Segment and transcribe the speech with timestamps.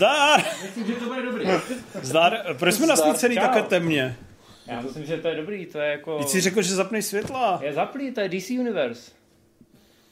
[0.00, 0.44] Zdar!
[0.62, 1.46] Myslím, že to bude dobrý.
[2.02, 2.38] Zdar!
[2.58, 4.16] Proč jsme nasvícený takhle temně?
[4.66, 6.18] Já myslím, že to je dobrý, to je jako...
[6.18, 7.60] Teď si řekl, že zapneš světla.
[7.62, 9.10] Je zaplý, to je DC Universe.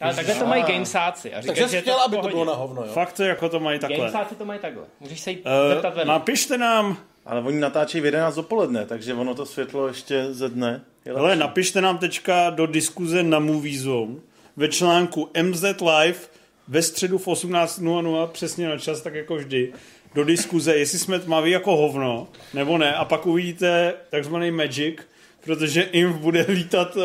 [0.01, 1.34] Ale takhle to mají gamesáci.
[1.34, 2.92] A říkají, Takže že jsi chtěl, aby to bylo na hovno, jo?
[2.92, 3.98] Fakt to jako to mají takhle.
[3.98, 4.84] Gamesáci to mají takhle.
[5.01, 6.09] Můžeš se jít Uh, zeptat ven.
[6.09, 10.80] napište nám, Ale oni natáčejí v 11 dopoledne, takže ono to světlo ještě ze dne.
[11.05, 14.14] Je hele, napište nám teďka do diskuze na Movie Zone
[14.56, 16.19] ve článku MZ Live
[16.68, 19.72] ve středu v 18.00 přesně na čas, tak jako vždy,
[20.14, 24.96] do diskuze, jestli jsme tmaví jako hovno, nebo ne, a pak uvidíte takzvaný magic,
[25.44, 27.02] protože Inf bude lítat uh,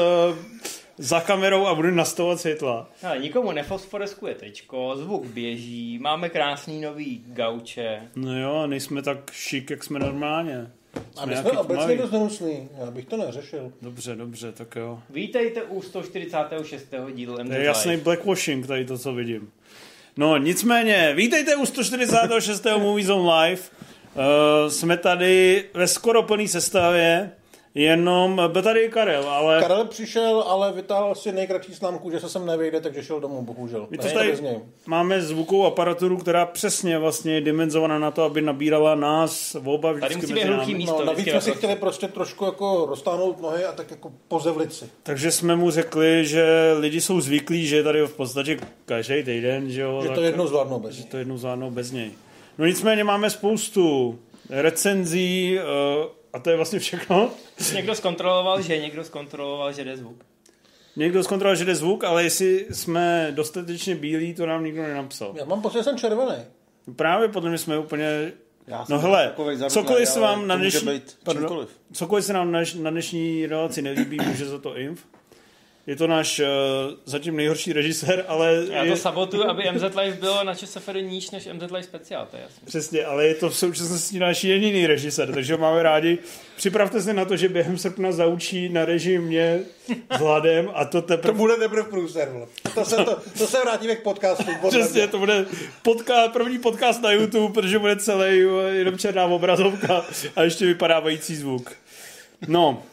[0.97, 2.89] za kamerou a bude nastavovat světla.
[3.03, 8.01] Ale nikomu nefosforeskuje tričko, zvuk běží, máme krásný nový gauče.
[8.15, 10.71] No jo, nejsme tak šik, jak jsme normálně.
[11.17, 12.69] A my jsme obecně dost nehnusný.
[12.79, 13.71] Já bych to neřešil.
[13.81, 14.99] Dobře, dobře, tak jo.
[15.09, 16.87] Vítejte u 146.
[17.13, 19.51] dílu MZ To je jasný blackwashing tady to, co vidím.
[20.17, 22.65] No nicméně, vítejte u 146.
[22.77, 23.61] Movie Zone Live.
[24.15, 27.31] Uh, jsme tady ve skoro plný sestavě,
[27.75, 32.45] jenom byl tady Karel, ale Karel přišel, ale vytáhl si nejkratší známku, že se sem
[32.45, 33.87] nevejde, takže šel domů, bohužel.
[33.89, 34.59] my Takže tady bez něj.
[34.85, 39.93] máme zvukovou aparaturu, která přesně vlastně je dimenzovaná na to, aby nabírala nás v oba
[39.93, 40.73] Tady vždycky musí být hluchý námi.
[40.73, 40.99] místo.
[40.99, 44.85] No, navíc jsme si chtěli prostě trošku jako roztáhnout nohy a tak jako pozevlit si.
[45.03, 49.71] Takže jsme mu řekli, že lidi jsou zvyklí, že je tady v podstatě každý týden,
[49.71, 49.99] že jo.
[50.01, 50.95] Že tak- to jednou zvládnou bez.
[50.95, 52.11] že to jednou zvládnou bez něj.
[52.57, 55.63] No nicméně máme spoustu recenzí uh,
[56.33, 57.31] a to je vlastně všechno.
[57.73, 60.25] Někdo zkontroloval, že někdo zkontroloval, že jde zvuk.
[60.95, 65.33] Někdo zkontroloval, že jde zvuk, ale jestli jsme dostatečně bílí, to nám nikdo nenapsal.
[65.37, 66.35] Já mám pocit, že jsem červený.
[66.95, 68.31] Právě podle mě jsme úplně...
[68.67, 69.33] Já No hele,
[69.67, 71.01] cokoliv se vám na dnešní...
[71.23, 75.05] Pardon, cokoliv se nám na, na dnešní relaci nelíbí, může za to Inf.
[75.87, 76.45] Je to náš uh,
[77.05, 78.65] zatím nejhorší režisér, ale...
[78.71, 82.27] Já je, to sabotuju, aby MZ Live bylo na ČSFR níž než MZ Live speciál,
[82.31, 82.61] to je jasné.
[82.65, 86.17] Přesně, ale je to v současnosti náš jediný režisér, takže ho máme rádi.
[86.55, 89.59] Připravte se na to, že během srpna zaučí na režii mě
[90.15, 91.33] s hladem a to To teprve...
[91.33, 92.47] bude teprve průser.
[92.75, 94.51] To se, to, to se vrátíme k podcastu.
[94.69, 95.07] Přesně, mě.
[95.07, 95.45] to bude
[95.81, 98.39] podcast, první podcast na YouTube, protože bude celý
[98.71, 100.05] jenom černá obrazovka
[100.35, 101.71] a ještě vypadávající zvuk.
[102.47, 102.83] No,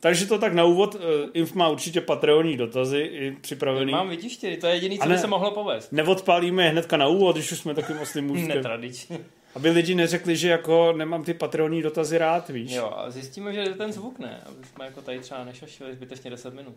[0.00, 0.96] takže to tak na úvod.
[1.00, 3.92] eh, Inf má určitě patreonní dotazy i připravený.
[3.92, 5.92] Mám vytištěný, to je jediný, co ne- by se mohlo povést.
[5.92, 8.48] Neodpálíme je hnedka na úvod, když už jsme takovým oslým můstkem.
[8.48, 9.18] Netradičně.
[9.54, 12.72] Aby lidi neřekli, že jako nemám ty patreonní dotazy rád, víš.
[12.72, 16.54] Jo, a zjistíme, že ten zvuk ne, aby jsme jako tady třeba nešašili zbytečně 10
[16.54, 16.74] minut.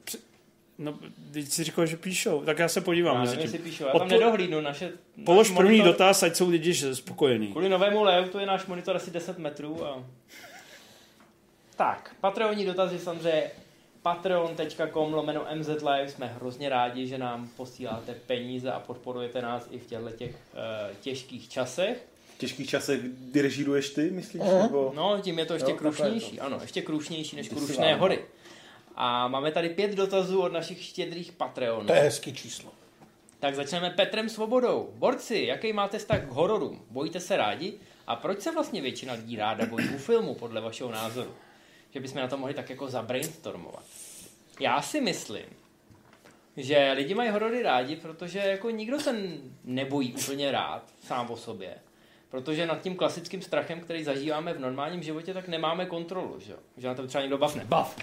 [0.77, 0.99] No,
[1.33, 3.25] teď si říkal, že píšou, tak já se podívám.
[3.25, 4.91] Já nevím, píšu, já tam Odpo- nedohlídnu naše...
[5.25, 7.47] Polož první monitor- dotaz, ať jsou lidi spokojení.
[7.47, 10.03] Kvůli novému layoutu je náš monitor asi 10 metrů a...
[11.81, 13.51] Tak, patreonní dotazy samozřejmě
[14.01, 16.09] patreon.com lomeno mzlive.
[16.09, 20.95] Jsme hrozně rádi, že nám posíláte peníze a podporujete nás i v těchto těch uh,
[21.01, 22.05] těžkých časech.
[22.35, 24.41] V těžkých časech dirigíruješ ty, myslíš?
[24.41, 24.63] Aha.
[24.63, 24.93] Nebo...
[24.95, 26.39] No, tím je to ještě Jo, takhle je krušnější.
[26.39, 28.25] Ano, ještě krušnější než si krušné hory.
[28.95, 31.87] A máme tady pět dotazů od našich štědrých Patreonů.
[31.87, 32.71] To je hezký číslo.
[33.39, 34.89] Tak začneme Petrem Svobodou.
[34.95, 36.81] Borci, jaký máte vztah k hororům?
[36.89, 37.73] Bojíte se rádi?
[38.07, 41.31] A proč se vlastně většina lidí ráda bojí u filmu, podle vašeho názoru?
[41.91, 43.83] Že bychom na to mohli tak jako zabrainstormovat.
[44.59, 45.45] Já si myslím,
[46.57, 49.15] že lidi mají horory rádi, protože jako nikdo se
[49.63, 51.75] nebojí úplně rád sám o sobě.
[52.29, 56.57] Protože nad tím klasickým strachem, který zažíváme v normálním životě, tak nemáme kontrolu, že, jo?
[56.77, 57.65] že na to třeba někdo bavne.
[57.65, 57.97] Bav!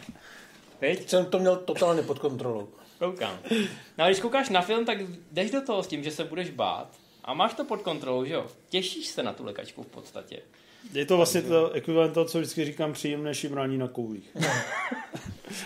[0.78, 1.08] Teď?
[1.08, 2.68] Jsem to měl totálně pod kontrolou.
[2.98, 3.38] Koukám.
[3.98, 4.98] No a když koukáš na film, tak
[5.32, 6.88] jdeš do toho s tím, že se budeš bát.
[7.24, 8.46] A máš to pod kontrolou, že jo?
[8.68, 10.42] Těšíš se na tu lekačku v podstatě.
[10.92, 14.30] Je to vlastně to ekvivalent toho, co vždycky říkám, příjemné šimrání na koulích.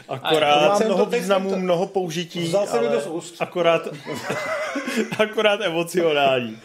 [0.07, 2.97] To akorát, mnoho významů, to- mnoho použití, Vzal jsem mi ale...
[2.97, 3.35] to z úst.
[3.43, 3.89] akorát,
[5.19, 6.59] akorát emocionální.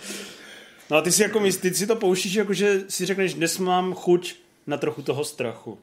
[0.89, 3.93] No a ty si, jako ty si to pouštíš, jako že si řekneš, dnes mám
[3.93, 4.35] chuť
[4.67, 5.79] na trochu toho strachu.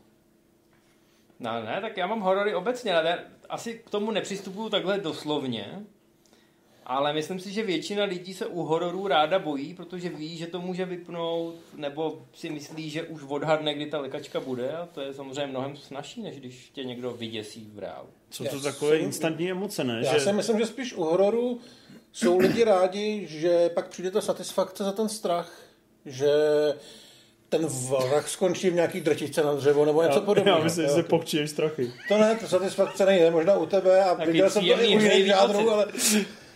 [1.41, 5.83] No ne, tak já mám horory obecně, ale já asi k tomu nepřistupuju takhle doslovně.
[6.87, 10.61] Ale myslím si, že většina lidí se u hororů ráda bojí, protože ví, že to
[10.61, 15.15] může vypnout, nebo si myslí, že už odhadne, kdy ta lekačka bude a to je
[15.15, 18.09] samozřejmě mnohem snažší, než když tě někdo vyděsí v reálu.
[18.31, 20.03] Co to takové jsem- instantní emoce, ne?
[20.05, 20.21] Já že...
[20.21, 21.61] si myslím, že spíš u hororu
[22.13, 25.63] jsou lidi rádi, že pak přijde ta satisfakce za ten strach,
[26.07, 26.29] že
[27.49, 30.59] ten vrah skončí v nějaký drtičce na dřevo nebo něco já, podobného.
[30.59, 31.93] já myslím, že se pokčíš strachy.
[32.09, 35.27] To ne, to satisfakce není, možná u tebe a viděl jsem to i u jiných
[35.27, 35.87] žádrů, ale...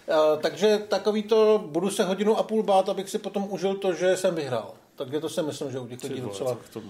[0.08, 3.92] Uh, takže takový to, budu se hodinu a půl bát, abych si potom užil to,
[3.92, 4.74] že jsem vyhrál.
[4.96, 6.58] Takže to si myslím, že u těch lidí docela...
[6.72, 6.82] To.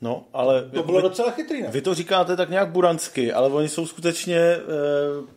[0.00, 1.68] No, ale To bylo docela chytrý, ne?
[1.70, 4.60] vy to říkáte tak nějak buransky, ale oni jsou skutečně e,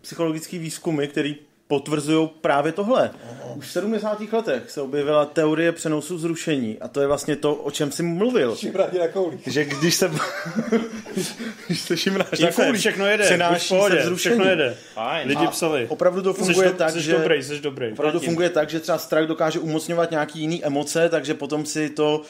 [0.01, 1.33] psychologické výzkumy, které
[1.67, 3.11] potvrzují právě tohle.
[3.55, 4.33] Už v 70.
[4.33, 8.55] letech se objevila teorie přenosu zrušení a to je vlastně to, o čem jsem mluvil.
[8.55, 9.39] Šimrati na kouli.
[9.47, 10.11] Že když se...
[11.65, 14.35] když se šimráš na kouli, všechno jede, přenáší pohodě, se vzrušení.
[14.35, 14.77] všechno jede.
[14.93, 15.27] Fajn.
[15.27, 15.87] Lidi A psali.
[15.87, 17.11] Opravdu to Jsi, funguje do, tak, jsi že...
[17.11, 17.91] dobrý, jsi dobrý.
[17.91, 22.21] Opravdu funguje tak, že třeba strach dokáže umocňovat nějaký jiný emoce, takže potom si to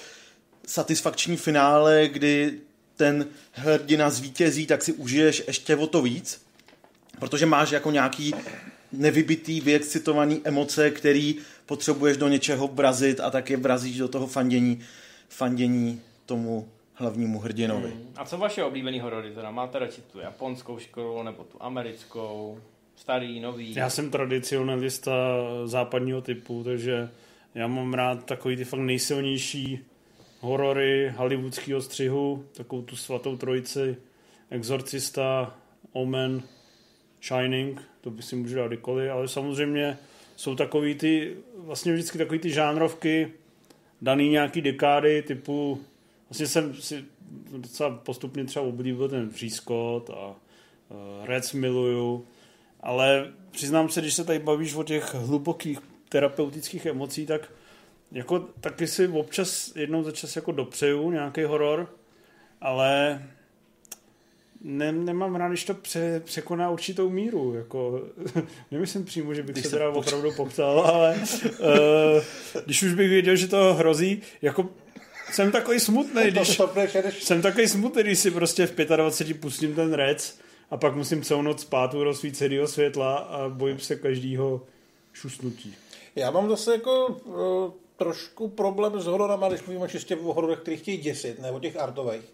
[0.67, 2.53] satisfakční finále, kdy
[2.97, 6.41] ten hrdina zvítězí, tak si užiješ ještě o to víc,
[7.19, 8.35] protože máš jako nějaký
[8.91, 11.35] nevybitý, vyexcitovaný emoce, který
[11.65, 14.79] potřebuješ do něčeho vrazit a tak je vrazíš do toho fandění,
[15.29, 17.93] fandění tomu hlavnímu hrdinovi.
[18.15, 19.31] A co vaše oblíbený horory?
[19.31, 22.59] Teda máte radši tu japonskou školu nebo tu americkou?
[22.95, 23.75] Starý, nový?
[23.75, 25.11] Já jsem tradicionalista
[25.65, 27.09] západního typu, takže
[27.55, 29.79] já mám rád takový ty fakt nejsilnější
[30.39, 33.97] horory hollywoodského střihu, takovou tu svatou trojici,
[34.49, 35.55] Exorcista,
[35.91, 36.43] Omen,
[37.27, 39.97] Shining, to by si můžu dát kdykoliv, ale samozřejmě
[40.35, 43.31] jsou takový ty, vlastně vždycky takový ty žánrovky,
[44.01, 45.81] daný nějaký dekády, typu,
[46.29, 47.05] vlastně jsem si
[47.57, 50.35] docela postupně třeba oblíbil ten Přískot a uh,
[51.25, 52.25] Reds miluju,
[52.81, 55.79] ale přiznám se, když se tady bavíš o těch hlubokých
[56.09, 57.51] terapeutických emocí, tak
[58.11, 61.89] jako taky si občas jednou za čas jako dopřeju nějaký horor,
[62.61, 63.23] ale
[64.65, 67.53] ne, nemám rád, když to pře, překoná určitou míru.
[67.53, 68.01] Jako,
[68.71, 71.15] nemyslím přímo, že bych Když se teda poč- opravdu popsal, ale
[71.59, 72.23] uh,
[72.65, 74.69] když už bych věděl, že to hrozí, jako
[75.31, 76.61] jsem takový smutný, když,
[77.19, 80.39] jsem takový smutný, když si prostě v 25 pustím ten rec
[80.71, 84.61] a pak musím celou noc spát u rozsvíceného světla a bojím se každýho
[85.13, 85.75] šusnutí.
[86.15, 90.77] Já mám zase jako uh, trošku problém s hororama, když mluvíme čistě o hororech, který
[90.77, 92.33] chtějí děsit, ne o těch artových.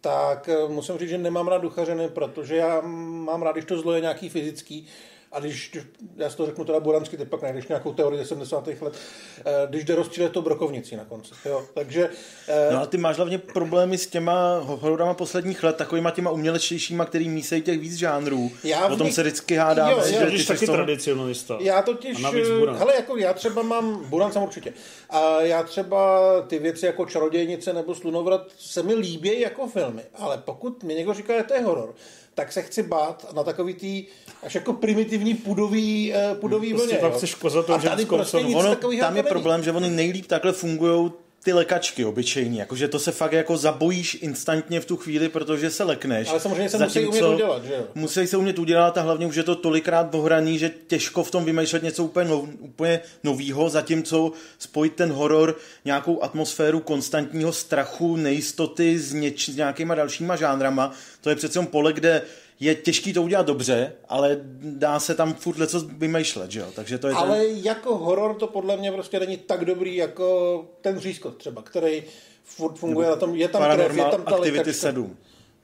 [0.00, 3.92] Tak uh, musím říct, že nemám rád duchařiny, protože já mám rád, když to zlo
[3.92, 4.86] je nějaký fyzický,
[5.36, 5.76] a když,
[6.16, 8.68] já si to řeknu teda buransky, ty pak najdeš nějakou teorii ze 70.
[8.82, 8.94] let,
[9.38, 11.34] eh, když jde rozstřílet to brokovnicí na konci.
[11.44, 11.64] Jo?
[11.74, 12.08] Takže
[12.48, 17.04] eh, No a ty máš hlavně problémy s těma hororama posledních let, takovýma těma umělečtějšíma,
[17.04, 18.50] který mísejí těch víc žánrů.
[18.64, 19.92] Já v o tom se vždycky hádáme.
[19.92, 21.56] Jo, jo, že Ty ty jsi jsi taky toho- tradicionalista.
[21.60, 24.72] Já totiž, eh, hele, jako já třeba mám, Buran jsem určitě,
[25.10, 30.38] a já třeba ty věci jako Čarodějnice nebo Slunovrat se mi líbí jako filmy, ale
[30.44, 31.94] pokud mi někdo říká, že to je horor,
[32.36, 34.04] tak se chci bát na takový tý
[34.42, 37.00] až jako primitivní pudový, eh, pudový Prostě vlně.
[37.00, 37.16] tam jo.
[37.16, 39.22] chceš kozatou A tady ženskou prostě nic Ono, tam je jako není.
[39.22, 41.12] problém, že oni nejlíp takhle fungují
[41.46, 45.84] ty lekačky obyčejní, jakože to se fakt jako zabojíš instantně v tu chvíli, protože se
[45.84, 46.28] lekneš.
[46.28, 47.84] Ale samozřejmě se musí umět udělat, že jo?
[47.94, 51.44] Musí se umět udělat a hlavně už je to tolikrát ohraný, že těžko v tom
[51.44, 58.98] vymýšlet něco úplně, nov, úplně novýho, zatímco spojit ten horor, nějakou atmosféru konstantního strachu, nejistoty
[58.98, 62.22] s, něč, s nějakýma dalšíma žánrama, to je přece jen pole, kde
[62.60, 66.66] je těžký to udělat dobře, ale dá se tam furt něco vymýšlet, že jo?
[66.76, 67.56] Takže to je Ale ten...
[67.56, 72.02] jako horor to podle mě prostě není tak dobrý jako ten řízkot třeba, který
[72.44, 74.72] furt funguje na tom, je tam krev, je tam ta Activity lékačka.
[74.80, 75.16] 7.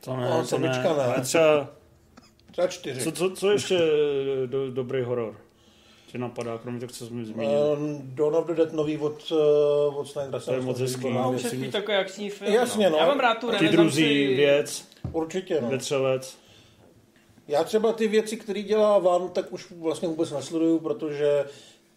[0.05, 0.69] To ne, No, to ne.
[0.69, 0.89] ne.
[0.89, 1.69] Ale třeba,
[2.53, 3.01] Třeba čtyři.
[3.03, 3.79] co, co, co ještě
[4.47, 5.37] do, dobrý horor?
[6.07, 7.61] Tě napadá, kromě toho, co jsme zmínili.
[7.77, 10.41] Um, Dawn of the Dead nový od, uh, od Snydera.
[10.41, 11.11] To je moc hezký.
[11.11, 12.53] No, už je takový akční film.
[12.55, 12.97] Jasně, no.
[12.97, 13.77] Já mám rád tu Ty renesanci.
[13.77, 15.69] druzí věc, Určitě, no.
[15.71, 16.39] vetřelec.
[17.49, 21.45] Já třeba ty věci, které dělá Van, tak už vlastně vůbec nesleduju, protože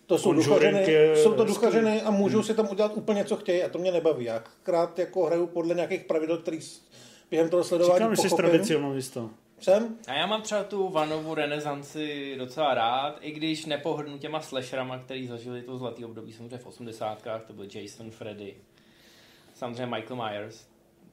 [0.05, 3.63] to jsou duchařiny, je jsou to duchařiny a můžou si tam udělat úplně, co chtějí
[3.63, 4.25] a to mě nebaví.
[4.25, 6.81] Já krát jako hraju podle nějakých pravidel, který s-
[7.31, 8.49] během toho sledování Říkám, že jsi pochopím.
[8.49, 9.29] tradicionalista.
[9.59, 9.95] Jsem?
[10.07, 15.27] A já mám třeba tu vanovu renesanci docela rád, i když nepohodnu těma slasherama, který
[15.27, 17.23] zažili to zlatý období, samozřejmě v 80.
[17.47, 18.55] to byl Jason, Freddy,
[19.55, 20.65] samozřejmě Michael Myers.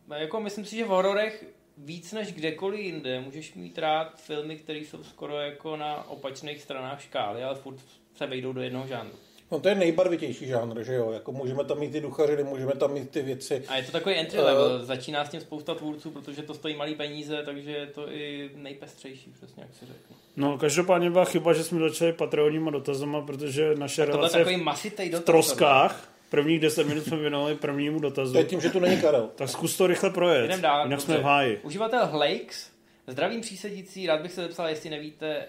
[0.09, 1.45] No, Jako myslím si, že v hororech
[1.85, 7.03] víc než kdekoliv jinde můžeš mít rád filmy, které jsou skoro jako na opačných stranách
[7.03, 7.77] škály, ale furt
[8.17, 9.15] se vejdou do jednoho žánru.
[9.51, 11.11] No to je nejbarvitější žánr, že jo?
[11.11, 13.65] Jako můžeme tam mít ty duchařiny, můžeme tam mít ty věci.
[13.69, 16.95] A je to takový entry level, začíná s tím spousta tvůrců, protože to stojí malý
[16.95, 20.15] peníze, takže je to i nejpestřejší, přesně jak si řekl.
[20.37, 25.11] No, každopádně byla chyba, že jsme začali patronníma dotazama, protože naše relace takový v masitej
[25.11, 28.33] do troskách, prvních 10 minut jsme věnovali prvnímu dotazu.
[28.33, 29.31] To je tím, že tu není Karel.
[29.35, 30.85] Tak zkus to rychle projet, Jdem dál.
[30.87, 31.61] jinak jsme v háji.
[31.63, 32.71] Uživatel Hlakes,
[33.07, 35.47] zdravím přísedící, rád bych se zepsal, jestli nevíte,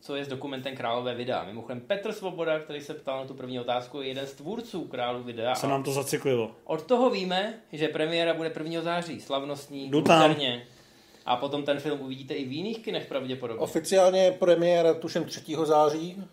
[0.00, 1.44] co je s dokumentem Králové videa.
[1.44, 5.22] Mimochodem Petr Svoboda, který se ptal na tu první otázku, je jeden z tvůrců Králu
[5.22, 5.54] videa.
[5.54, 6.50] Se nám to zacyklilo.
[6.64, 8.82] Od toho víme, že premiéra bude 1.
[8.82, 10.04] září, slavnostní, Jdu.
[11.26, 13.60] A potom ten film uvidíte i v jiných kinech pravděpodobně.
[13.60, 15.40] Oficiálně premiéra tuším 3.
[15.64, 16.24] září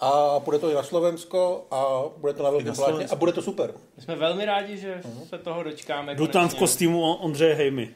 [0.00, 3.42] a bude to i na Slovensko a bude to na velkém plátně a bude to
[3.42, 3.74] super.
[3.96, 6.14] My jsme velmi rádi, že se toho dočkáme.
[6.14, 7.90] Jdu tam v kostýmu Ondřeje Hejmy.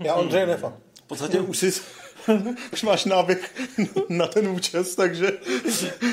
[0.00, 0.74] Já Ondřeje nefan.
[1.04, 1.72] V podstatě už si,
[2.72, 3.54] už máš náběh
[4.08, 5.32] na ten účes, takže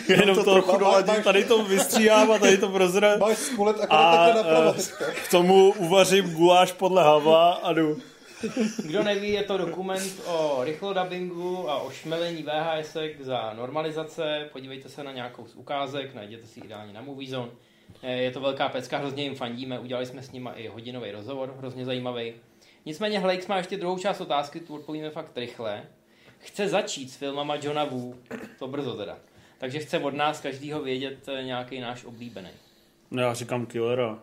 [0.07, 1.23] Jenom to, to trochu doladíš.
[1.23, 3.17] tady to vystříhám a tady to prozra.
[3.17, 4.75] Máš skulet akorát A takhle napravo
[5.07, 7.97] eh, k tomu uvařím guláš podle Havla a jdu.
[8.85, 14.49] Kdo neví, je to dokument o rychlodabingu a o šmelení VHS za normalizace.
[14.51, 17.51] Podívejte se na nějakou z ukázek, najděte si ideálně na Movie Zone.
[18.01, 21.55] Eh, Je to velká pecka, hrozně jim fandíme, udělali jsme s nimi i hodinový rozhovor,
[21.57, 22.33] hrozně zajímavý.
[22.85, 25.83] Nicméně Hlejks má ještě druhou část otázky, tu odpovíme fakt rychle.
[26.39, 28.13] Chce začít s filmama Johna Woo,
[28.59, 29.17] to brzo teda.
[29.57, 32.49] Takže chce od nás každýho vědět eh, nějaký náš oblíbený.
[33.11, 34.19] No já říkám Killera.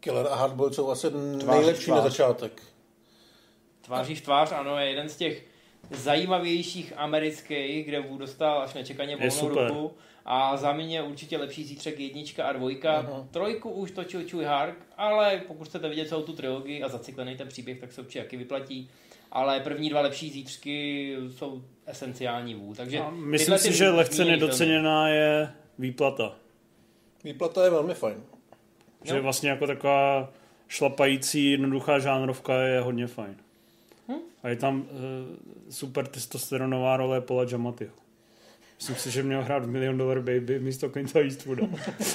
[0.00, 1.06] Killer a Hardboiled jsou asi
[1.46, 1.96] nejlepší tvář.
[1.96, 2.62] na začátek.
[3.84, 5.44] Tváří v tvář, ano, je jeden z těch
[5.90, 9.92] zajímavějších amerických, kde Wu dostal až nečekaně volnou ruku.
[10.24, 12.92] A za mě určitě lepší zítřek jednička a dvojka.
[12.92, 13.26] Aha.
[13.30, 17.48] Trojku už točil Chewie Hark, ale pokud chcete vidět celou tu trilogii a zacyklený ten
[17.48, 18.90] příběh, tak se určitě jaký vyplatí.
[19.32, 22.74] Ale první dva lepší zítřky jsou esenciální Wu.
[22.74, 26.36] Takže A myslím si, že lehce nedoceněná je výplata.
[27.24, 28.22] Výplata je velmi fajn.
[29.04, 29.22] Že Jo.
[29.22, 30.32] vlastně jako taková
[30.68, 33.36] šlapající, jednoduchá žánrovka je hodně fajn.
[34.44, 34.86] A je tam uh,
[35.70, 37.92] super testosteronová role Paula Giamattiho.
[38.76, 41.66] Myslím si, že měl hrát v Million Dollar Baby místo Clint'a Eastwooda.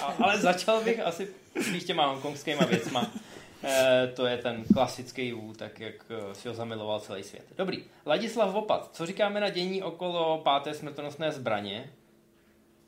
[0.02, 1.28] A, ale začal bych asi
[1.62, 3.12] spíš těma hongkongskýma věcma.
[3.64, 7.44] E, to je ten klasický Wu, tak jak eh, si ho zamiloval celý svět.
[7.58, 7.84] Dobrý.
[8.06, 11.90] Ladislav Vopat, co říkáme na dění okolo páté smrtonosné zbraně?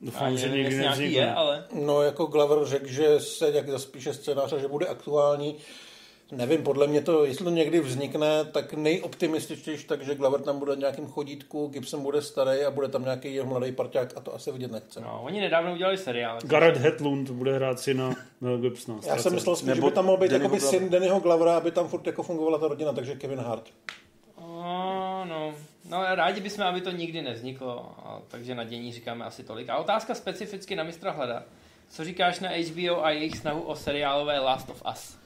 [0.01, 1.23] Doufám, že nikdy nějaký nevznikne.
[1.23, 5.55] je, ale No, jako Glover řekl, že se jak zaspíše scénáře, že bude aktuální.
[6.31, 10.79] Nevím, podle mě to, jestli to někdy vznikne, tak nejoptimističtější, takže Glover tam bude v
[10.79, 14.51] nějakým chodítku, Gibson bude starý a bude tam nějaký jeho mladý parťák a to asi
[14.51, 15.01] vidět nechce.
[15.01, 16.39] no, oni nedávno udělali seriál.
[16.43, 18.99] Garrett Hedlund bude hrát syna Mel Gibsona.
[19.07, 21.71] Já jsem myslel spíš, že by tam mohl být Dannyho jakoby syn Dannyho Glovera, aby
[21.71, 23.69] tam furt jako fungovala ta rodina, takže Kevin Hart.
[24.39, 25.53] No, no,
[25.89, 29.69] no, rádi bychom, aby to nikdy nevzniklo, a, takže na dění říkáme asi tolik.
[29.69, 31.43] A otázka specificky na mistra Hleda.
[31.89, 35.20] Co říkáš na HBO a jejich snahu o seriálové Last of Us?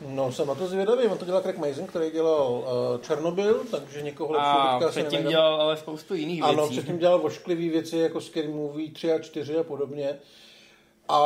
[0.00, 4.02] No, jsem na to zvědavý, on to dělal Craig Mason, který dělal uh, Černobyl, takže
[4.02, 6.72] někoho lepšího A teďka asi předtím dělal ale spoustu jiných Ano, věcí.
[6.72, 10.18] předtím dělal vošklivý věci jako Scary Movie 3 a 4 a podobně.
[11.08, 11.18] A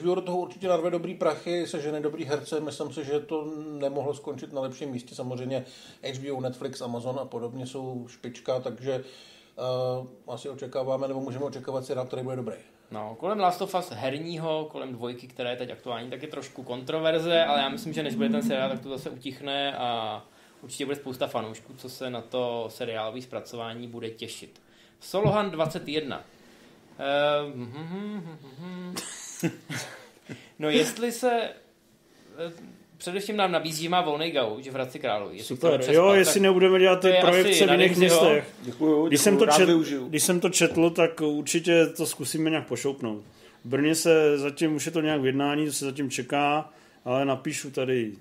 [0.00, 3.44] HBO do toho určitě narve dobrý prachy, sežene dobrý herce, myslím si, že to
[3.78, 5.14] nemohlo skončit na lepším místě.
[5.14, 5.64] Samozřejmě
[6.14, 9.04] HBO, Netflix, Amazon a podobně jsou špička, takže
[10.26, 12.56] uh, asi očekáváme, nebo můžeme očekávat seriál, který bude dobrý.
[12.94, 16.62] No, kolem Last of Us herního, kolem dvojky, které je teď aktuální, tak je trošku
[16.62, 20.22] kontroverze, ale já myslím, že než bude ten seriál, tak to zase utichne a
[20.62, 24.62] určitě bude spousta fanoušků, co se na to seriálové zpracování bude těšit.
[25.00, 26.24] Solohan 21.
[27.48, 28.94] Uh, mhm,
[30.58, 32.52] no jestli se eh,
[33.04, 35.36] především nám nabízí, že má volný gauč v Hradci Královi.
[35.36, 35.70] jestli Super.
[35.80, 38.48] přespat, Jo, tak- jestli nebudeme dělat ty projekce v jiných městech.
[38.62, 40.08] Děkuju, Když jsem, to čet, využiju.
[40.08, 43.22] když jsem to četl, tak určitě to zkusíme nějak pošoupnout.
[43.64, 46.70] V Brně se zatím, už je to nějak v jednání, to se zatím čeká,
[47.04, 48.12] ale napíšu tady,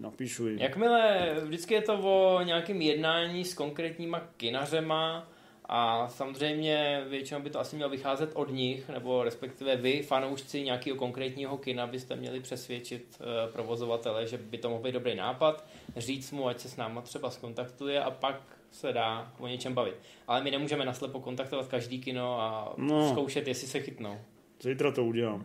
[0.00, 0.58] napíšu jim.
[0.58, 5.28] Jakmile vždycky je to o nějakém jednání s konkrétníma kinařema
[5.68, 10.96] a samozřejmě většinou by to asi mělo vycházet od nich, nebo respektive vy, fanoušci nějakého
[10.96, 15.64] konkrétního kina, byste měli přesvědčit eh, provozovatele, že by to mohl být dobrý nápad,
[15.96, 18.40] říct mu, ať se s náma třeba skontaktuje a pak
[18.70, 19.94] se dá o něčem bavit.
[20.28, 23.10] Ale my nemůžeme naslepo kontaktovat každý kino a No.
[23.10, 24.18] zkoušet, jestli se chytnou.
[24.60, 25.44] Zítra to udělám.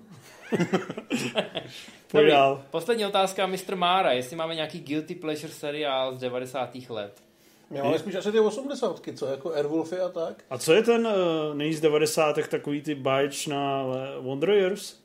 [2.14, 2.32] Dobrý.
[2.72, 3.76] Poslední otázka, Mr.
[3.76, 6.76] Mára, jestli máme nějaký guilty pleasure seriál z 90.
[6.90, 7.24] let.
[7.70, 10.44] My máme spíš asi ty osmdesátky, co jako Airwolfy a tak.
[10.50, 11.14] A co je ten uh,
[11.56, 12.38] nej z 90.
[12.50, 12.96] takový ty
[13.96, 14.99] eh, Wonder Years?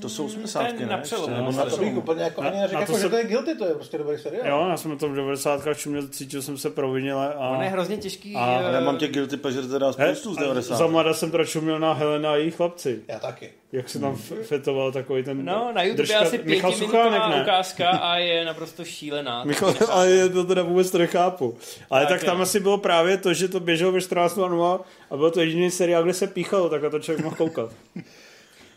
[0.00, 0.66] To jsou 80.
[0.66, 0.86] Ten ne?
[0.86, 1.26] na přelomu.
[1.28, 3.08] Ještě, nebo No, A na to bych úplně jako Na- ani neřekl, jako, že se-
[3.08, 4.46] to je guilty, to je prostě dobrý seriál.
[4.48, 5.74] Jo, já jsem na tom v 90.
[5.74, 7.48] čuměl, cítil jsem se provinile a...
[7.48, 8.34] On je hrozně těžký.
[8.36, 10.76] A- eh, Ale já mám těch guilty pleasure teda spoustu z a 90.
[10.76, 13.02] za mlada jsem teda čuměl na Helena a její chlapci.
[13.08, 13.50] Já taky.
[13.72, 15.44] Jak se tam f- fetoval takový ten...
[15.44, 19.44] No, na YouTube držka- je asi pětiminutová ukázka a je naprosto šílená.
[19.50, 21.56] Michal, ale je to teda vůbec to nechápu.
[21.90, 25.30] Ale tak, Tak tam asi bylo právě to, že to běželo ve 14.00 a byl
[25.30, 27.70] to jediný seriál, kde se píchalo, tak na to člověk mohl koukat.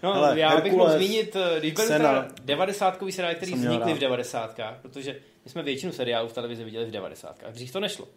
[0.03, 2.09] No, Hele, já bych mohl Herkules, zmínit, eh, když byl Senna.
[2.09, 6.33] teda 90 seriál, který Jsem měl vznikly v 90 protože my jsme většinu seriálů v
[6.33, 8.07] televizi viděli v 90 Dřív to nešlo.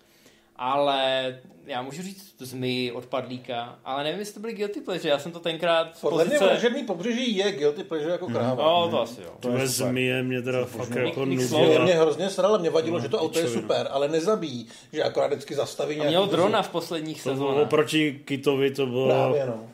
[0.59, 5.19] Ale já můžu říct Zmy od Padlíka, ale nevím, jestli to byly guilty pleasure, já
[5.19, 6.45] jsem to tenkrát Podle mě pozice...
[6.45, 8.64] vražedný pobřeží je guilty pleasure jako kráva.
[8.64, 9.31] No, to asi jo.
[9.40, 13.09] To je zmije mě teda fakt jako Nick Mě, mě hrozně sralo, mě vadilo, že
[13.09, 17.23] to auto je super, ale nezabíjí, že akorát vždycky zastaví nějaký měl drona v posledních
[17.23, 17.64] To sezónách.
[17.66, 19.07] oproti Kitovi, to bylo...
[19.09, 19.69] Právě no.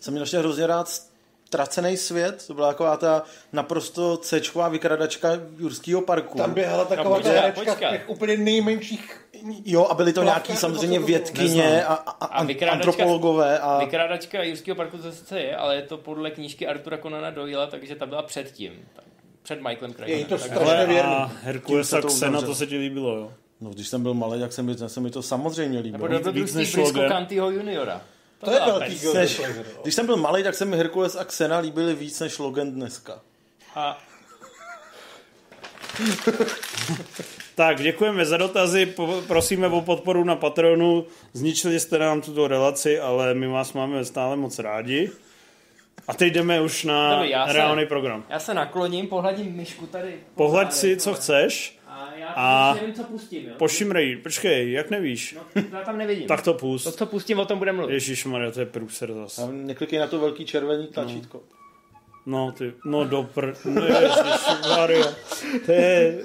[0.00, 1.09] Jsem měl ještě hrozně rád
[1.54, 5.28] Ztracený svět, to byla taková ta naprosto cečková vykradačka
[5.58, 6.38] Jurského parku.
[6.38, 7.90] Tam běhala taková No, ta v počkej.
[7.90, 9.26] těch úplně nejmenších
[9.64, 12.70] Jo, a byly to Plavka, nějaký nebo samozřejmě to vědkyně a, a, a A vykrádačka-
[12.72, 13.78] antropologové a...
[13.78, 17.94] Vykrádačka Jurského parku to sice je, ale je to podle knížky Artura Conana Doyle, takže
[17.94, 18.72] ta byla předtím.
[19.42, 20.24] Před Michaelem Je Craigem.
[20.24, 21.12] to tak- strašně věrný.
[21.14, 23.32] a Herkules Tím se a to Xena, to se ti líbilo, jo?
[23.60, 26.08] No, když jsem byl malý, tak se mi, se mi to samozřejmě Nebo líbilo.
[26.08, 27.00] dobrodružství než blízko.
[27.08, 28.00] Kantyho juniora.
[28.44, 29.00] To je byla velký pes.
[29.02, 29.64] guilty Než, pleasure.
[29.82, 33.20] když jsem byl malý, tak se mi Herkules a Xena líbily víc než Logan dneska.
[33.74, 33.98] A
[37.54, 41.06] Tak, děkujeme za dotazy, po, prosíme o podporu na Patreonu.
[41.32, 45.10] Zničili jste nám tuto relaci, ale my vás máme stále moc rádi.
[46.08, 48.24] A teď jdeme už na Dobrý, já se- reálný program.
[48.28, 50.14] já se nakloním, pohladím myšku tady.
[50.34, 51.78] Pohlaď si, co chceš.
[52.00, 53.54] A já A- nevím, co pustím, jo?
[53.56, 55.36] Pošimrej, počkej, jak nevíš?
[55.56, 56.28] No, já tam nevidím.
[56.28, 56.98] Tak to To, pust.
[56.98, 57.94] co pustím, o tom budeme mluvit.
[57.94, 59.38] Ježíš Maria, to je průser zas.
[59.38, 61.40] A neklikej na to velký červený tlačítko.
[62.26, 63.52] No, ty, no do pr...
[63.64, 65.06] No, Ježíš Maria.
[65.66, 66.18] To je...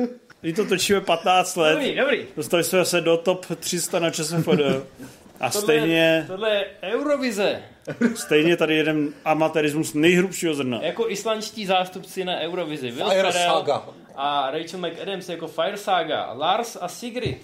[0.43, 1.71] My to točíme 15 let.
[1.73, 2.25] Dobrý, dobrý.
[2.37, 4.49] Dostali jsme se do top 300 na ČSFD.
[5.39, 7.61] A Tohle, stejně, tohle je Eurovize.
[8.15, 10.79] stejně tady jeden amatérismus nejhrubšího zrna.
[10.81, 12.91] Jako islandští zástupci na Eurovizi.
[12.91, 13.85] Fire Saga.
[14.15, 16.33] A Rachel McAdams jako Fire Saga.
[16.33, 17.41] Lars a Sigrid.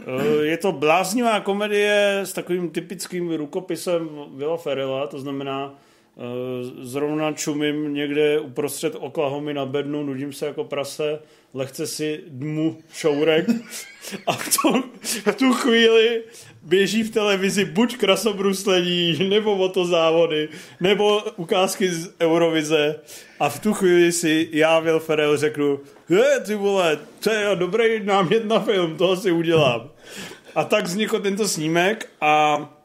[0.00, 5.74] Eh, Je to bláznivá komedie s takovým typickým rukopisem Villa Ferrella, to znamená
[6.82, 11.18] zrovna čumím někde uprostřed Oklahomy na bednu, nudím se jako prase,
[11.54, 13.46] lehce si dmu šourek
[14.26, 14.84] a v tu,
[15.30, 16.22] v tu chvíli
[16.62, 20.48] běží v televizi buď krasobruslení, nebo motozávody,
[20.80, 23.00] nebo ukázky z Eurovize
[23.40, 28.04] a v tu chvíli si já, Will Ferrell, řeknu he, ty vole, to je dobrý
[28.04, 29.90] námět na film, toho si udělám.
[30.54, 32.75] A tak vznikl tento snímek a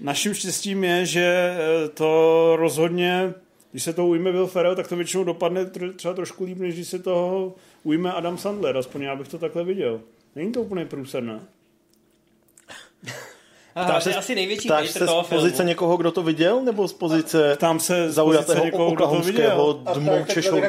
[0.00, 3.34] naším štěstím je, že eh, to rozhodně,
[3.70, 6.88] když se toho ujme Will Ferrell, tak to většinou dopadne třeba trošku líp, než když
[6.88, 10.00] se toho ujme Adam Sandler, aspoň já bych to takhle viděl.
[10.36, 11.32] Není to úplně průserné.
[11.32, 11.46] Aha,
[14.02, 15.68] to je asi největší Ptáš se toho z pozice filmu.
[15.68, 19.80] někoho, kdo to viděl, nebo z pozice Tam se zaujatého někoho, kdo to viděl.
[19.86, 20.02] A tak,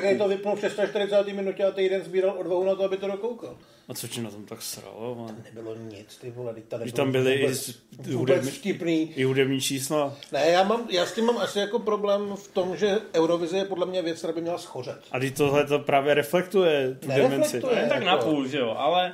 [0.01, 1.27] tak, to vypnul v 640.
[1.27, 3.55] minutě a týden sbíral odvahu na to, aby to dokoukal.
[3.87, 5.15] A co ti na tom tak sralo?
[5.15, 5.35] man?
[5.55, 9.13] Nebylo nic, ty vole, teď tady tam byly i, vůbec, z- vůbec hudební, vtipný.
[9.15, 10.13] i hudební čísla.
[10.31, 13.65] Ne, já, mám, já s tím mám asi jako problém v tom, že Eurovize je
[13.65, 14.99] podle mě věc, která by měla schořet.
[15.11, 17.61] A teď tohle to právě reflektuje tu demenci.
[17.61, 19.13] To je tak jako- napůl, že jo, ale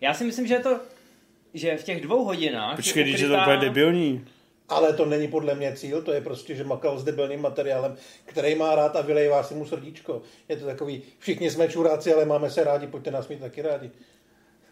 [0.00, 0.78] já si myslím, že je to,
[1.56, 4.24] že v těch dvou hodinách Počkej, když je to úplně debilní.
[4.68, 8.54] Ale to není podle mě cíl, to je prostě, že makal s debilným materiálem, který
[8.54, 10.22] má rád a vylejvá si mu srdíčko.
[10.48, 13.90] Je to takový, všichni jsme čuráci, ale máme se rádi, pojďte nás mít taky rádi.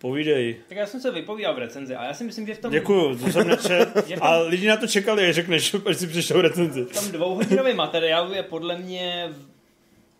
[0.00, 0.56] Povídej.
[0.68, 3.18] Tak já jsem se vypovídal v recenzi a já si myslím, že v tom, Děkuju,
[3.18, 3.88] to jsem nečet.
[4.20, 6.84] A lidi na to čekali, až řekneš, až si přišel recenzi.
[6.84, 9.32] v tom dvouhodinovém materiálu je podle mě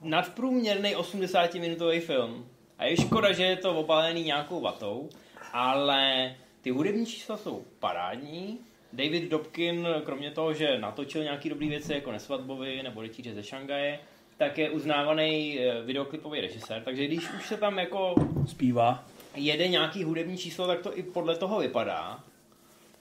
[0.00, 2.46] nadprůměrný 80-minutový film.
[2.79, 5.09] A je škoda, že je to obalený nějakou vatou,
[5.53, 8.59] ale ty hudební čísla jsou parádní.
[8.92, 13.98] David Dobkin, kromě toho, že natočil nějaký dobrý věci jako Nesvatbovi nebo Rytíře ze Šangaje,
[14.37, 18.14] tak je uznávaný eh, videoklipový režisér, takže když už se tam jako
[18.46, 19.05] Zpívá.
[19.35, 22.24] jede nějaký hudební číslo, tak to i podle toho vypadá.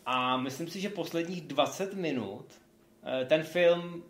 [0.05, 2.45] A myslím si, že posledních 20 minut
[3.03, 4.03] eh, ten film,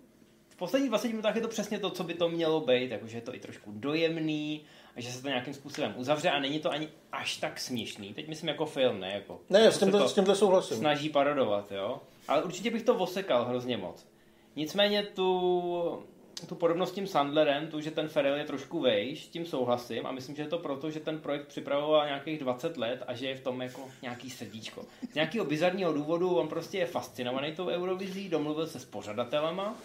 [0.50, 3.22] v posledních 20 minutách je to přesně to, co by to mělo být, jakože je
[3.22, 4.62] to i trošku dojemný,
[4.96, 8.14] a že se to nějakým způsobem uzavře a není to ani až tak směšný.
[8.14, 9.42] Teď myslím jako film, ne jako...
[9.50, 10.78] Ne, jako s se tímhle, s tímhle souhlasím.
[10.78, 12.02] snaží parodovat, jo.
[12.28, 14.08] Ale určitě bych to osekal hrozně moc.
[14.56, 16.04] Nicméně tu,
[16.48, 20.06] tu podobnost s tím Sandlerem, tu, že ten Ferrell je trošku vejš, s tím souhlasím
[20.06, 23.28] a myslím, že je to proto, že ten projekt připravoval nějakých 20 let a že
[23.28, 24.86] je v tom jako nějaký srdíčko.
[25.12, 29.76] Z nějakého bizarního důvodu on prostě je fascinovaný tou Eurovizí, domluvil se s pořadatelema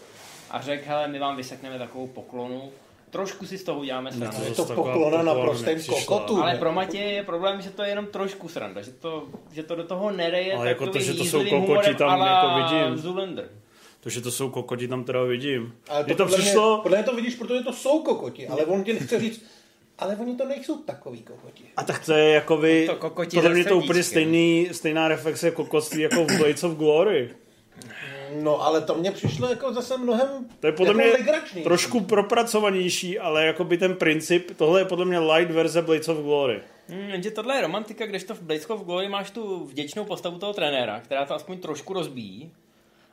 [0.51, 2.71] a řekl, hele, my vám vysekneme takovou poklonu,
[3.09, 4.37] trošku si z toho uděláme srandu.
[4.37, 6.41] to Je to poklona na prostém kokotu.
[6.41, 9.75] Ale pro Matěje je problém, že to je jenom trošku sranda, že to, že to
[9.75, 12.97] do toho nereje Ale jako to, že to jsou kokoti, tam jako vidím.
[12.97, 13.49] Zoolander.
[13.99, 15.73] To, že to jsou kokoti, tam teda vidím.
[15.89, 16.75] Ale Mně to podle přišlo...
[16.75, 19.45] Mě, podle mě to vidíš, protože to jsou kokoti, ale on ti nechce říct,
[19.99, 21.63] ale oni to nejsou takový kokoti.
[21.77, 22.85] A tak to je jako vy...
[22.87, 27.29] To kokoti podle mě to úplně stejný, stejná reflexe kokotství jako v Blades of Glory.
[28.35, 31.63] No, ale to mně přišlo jako zase mnohem To je podle jako mě legračnější.
[31.63, 36.17] trošku propracovanější, ale jako by ten princip, tohle je podle mě light verze Blades of
[36.17, 36.61] Glory.
[36.87, 40.53] Hmm, jenže tohle je romantika, kdežto v Blades of Glory máš tu vděčnou postavu toho
[40.53, 42.51] trenéra, která to aspoň trošku rozbíjí.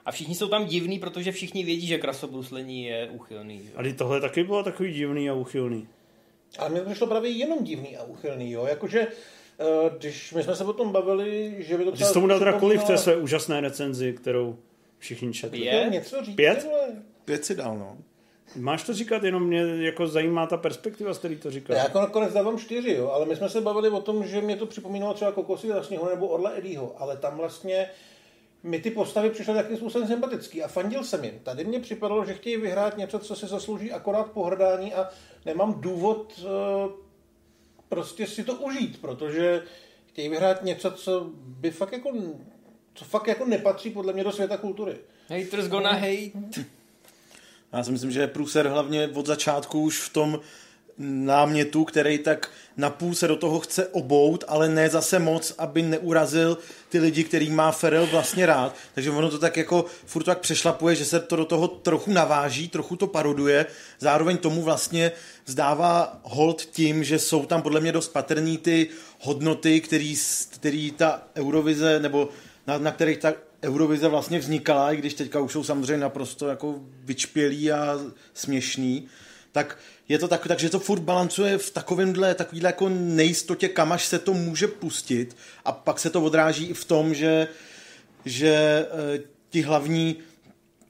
[0.04, 3.58] A všichni jsou tam divní, protože všichni vědí, že krasobruslení je úchylný.
[3.62, 3.74] že jo.
[3.76, 5.88] A teď tohle taky bylo takový divný a uchylný.
[6.58, 8.66] Ale mně to přišlo právě jenom divný a úchylný, jo.
[8.66, 9.64] Jakože, eh,
[9.98, 12.52] když my jsme se o tom bavili, že by to Ty jsi tomu dal teda
[12.52, 14.56] kolik v té své úžasné recenzi, kterou
[15.06, 15.60] všichni četli?
[15.60, 15.70] Je?
[15.70, 16.66] Chtěl něco říct, Pět?
[17.24, 17.98] pět si dal, no.
[18.56, 21.74] Máš to říkat, jenom mě jako zajímá ta perspektiva, z který to říká.
[21.74, 24.56] Já jako nakonec dávám čtyři, jo, ale my jsme se bavili o tom, že mě
[24.56, 27.90] to připomínalo třeba Kokosy za sněhu nebo Orla Eddieho, ale tam vlastně
[28.62, 31.38] mi ty postavy přišly takovým způsobem sympatický a fandil jsem jim.
[31.42, 35.08] Tady mně připadalo, že chtějí vyhrát něco, co si zaslouží akorát pohrdání a
[35.44, 36.92] nemám důvod uh,
[37.88, 39.62] prostě si to užít, protože
[40.06, 42.12] chtějí vyhrát něco, co by fakt jako,
[42.96, 44.96] co fakt jako nepatří podle mě do světa kultury.
[45.28, 46.30] Haters gonna hate.
[47.72, 50.40] Já si myslím, že je průser hlavně od začátku už v tom
[50.98, 56.58] námětu, který tak napůl se do toho chce obout, ale ne zase moc, aby neurazil
[56.88, 58.74] ty lidi, který má Ferel vlastně rád.
[58.94, 62.68] Takže ono to tak jako furt tak přešlapuje, že se to do toho trochu naváží,
[62.68, 63.66] trochu to paroduje,
[63.98, 65.12] zároveň tomu vlastně
[65.46, 68.88] zdává hold tím, že jsou tam podle mě dost patrný ty
[69.20, 70.14] hodnoty, který,
[70.50, 72.28] který ta Eurovize, nebo
[72.66, 76.74] na, na kterých ta Eurovize vlastně vznikala, i když teďka už jsou samozřejmě naprosto jako
[77.04, 77.98] vyčpělý a
[78.34, 79.08] směšný,
[79.52, 84.06] tak je to tak, takže to furt balancuje v takovémhle, takovýhle jako nejistotě, kam až
[84.06, 85.36] se to může pustit.
[85.64, 87.48] A pak se to odráží i v tom, že,
[88.24, 88.86] že e,
[89.50, 90.16] ti hlavní,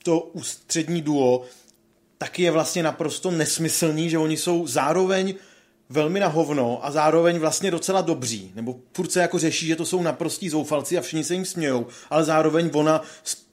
[0.02, 1.44] to ústřední duo,
[2.18, 5.34] taky je vlastně naprosto nesmyslný, že oni jsou zároveň
[5.88, 8.52] velmi na hovno a zároveň vlastně docela dobří.
[8.54, 11.86] Nebo furt se jako řeší, že to jsou naprostí zoufalci a všichni se jim smějou,
[12.10, 13.02] ale zároveň ona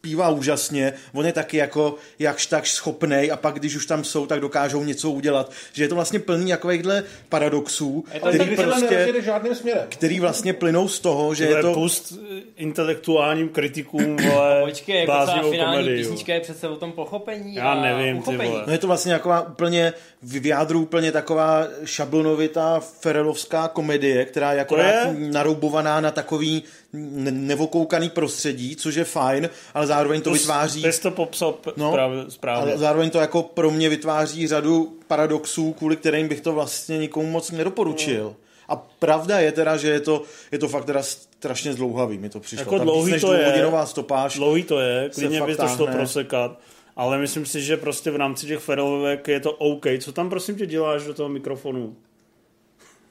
[0.03, 4.25] zpívá úžasně, on je taky jako jakž tak schopnej a pak, když už tam jsou,
[4.25, 5.51] tak dokážou něco udělat.
[5.73, 9.85] Že je to vlastně plný takovýchhle paradoxů, to který, prostě, žádným směrem.
[9.89, 11.73] který vlastně plynou z toho, že to je to...
[11.73, 12.13] pust
[12.57, 17.75] intelektuálním kritikům, vole, Počkej, jako ta finální komedii, písnička je přece o tom pochopení Já
[17.75, 18.63] nevím, ty vole.
[18.67, 24.61] No je to vlastně taková úplně, v vyjádru úplně taková šablonovitá ferelovská komedie, která je
[24.61, 25.15] akorát je?
[25.31, 26.63] naroubovaná na takový
[26.93, 30.81] nevokoukaný prostředí, což je fajn, ale zároveň to, to vytváří...
[30.81, 31.95] Ty to popsal no,
[32.29, 32.71] správně.
[32.71, 37.27] Ale zároveň to jako pro mě vytváří řadu paradoxů, kvůli kterým bych to vlastně nikomu
[37.27, 38.23] moc nedoporučil.
[38.23, 38.35] No.
[38.67, 42.39] A pravda je teda, že je to, je to fakt teda strašně zdlouhavý, mi to
[42.39, 42.61] přišlo.
[42.61, 44.35] Jako Tam dlouhý to je, stopáž.
[44.35, 46.59] Dlouhý to je, klidně by to šlo prosekat.
[46.95, 49.85] Ale myslím si, že prostě v rámci těch ferovek je to OK.
[49.99, 51.95] Co tam prosím tě děláš do toho mikrofonu?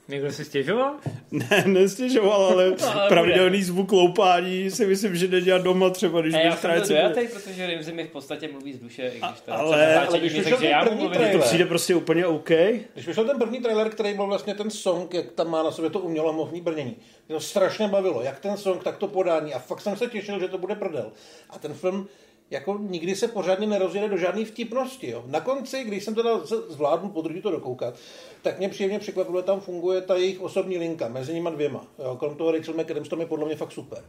[0.09, 0.95] Někdo si stěžoval?
[1.33, 3.65] Ne, nestěžoval, ale, no, ale pravidelný bude.
[3.65, 7.93] zvuk loupání si myslím, že nedělat doma třeba, když já jsem to dojatej, protože Rimzi
[7.93, 11.33] mi v podstatě mluví z duše, i když to ale, ale když že já mluvím.
[11.33, 12.51] To přijde prostě úplně OK.
[12.95, 15.91] Když vyšel ten první trailer, který byl vlastně ten song, jak tam má na sobě
[15.91, 16.97] to umělohmotný brnění,
[17.29, 20.49] to strašně bavilo, jak ten song, tak to podání a fakt jsem se těšil, že
[20.49, 21.13] to bude prdel.
[21.51, 22.09] A ten film
[22.53, 25.11] jako nikdy se pořádně nerozjede do žádné vtipnosti.
[25.11, 25.25] Jo.
[25.27, 27.95] Na konci, když jsem teda zvládnu podruhé to dokoukat,
[28.43, 31.87] tak mě příjemně překvapilo, že tam funguje ta jejich osobní linka mezi nimi dvěma.
[31.99, 32.17] Jo.
[32.17, 34.05] Krom toho Rachel McAdams tam je podle mě fakt super.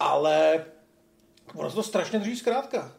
[0.00, 0.64] Ale
[1.54, 2.92] ono se to strašně drží zkrátka.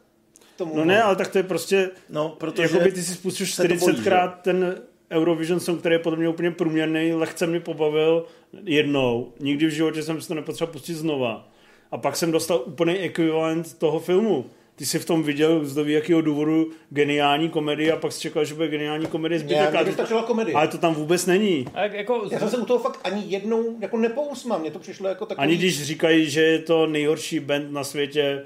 [0.57, 4.33] Tomu no ne, ale tak to je prostě, no, protože jakoby ty si spustil 40krát
[4.41, 8.25] ten Eurovision song, který je podle mě úplně průměrný, lehce mě pobavil
[8.63, 9.33] jednou.
[9.39, 11.49] Nikdy v životě jsem si to nepotřeboval pustit znova.
[11.91, 14.45] A pak jsem dostal úplný ekvivalent toho filmu
[14.77, 18.53] ty jsi v tom viděl z jakého důvodu geniální komedie a pak jsi čekal, že
[18.53, 19.73] bude geniální komedie zbytek.
[19.73, 20.55] Já, to, komedie.
[20.55, 21.65] Ale to tam vůbec není.
[21.73, 22.27] A jako...
[22.31, 25.43] Já jsem se u toho fakt ani jednou jako nepousmám, mně to přišlo jako takový...
[25.43, 28.43] Ani když říkají, že je to nejhorší band na světě,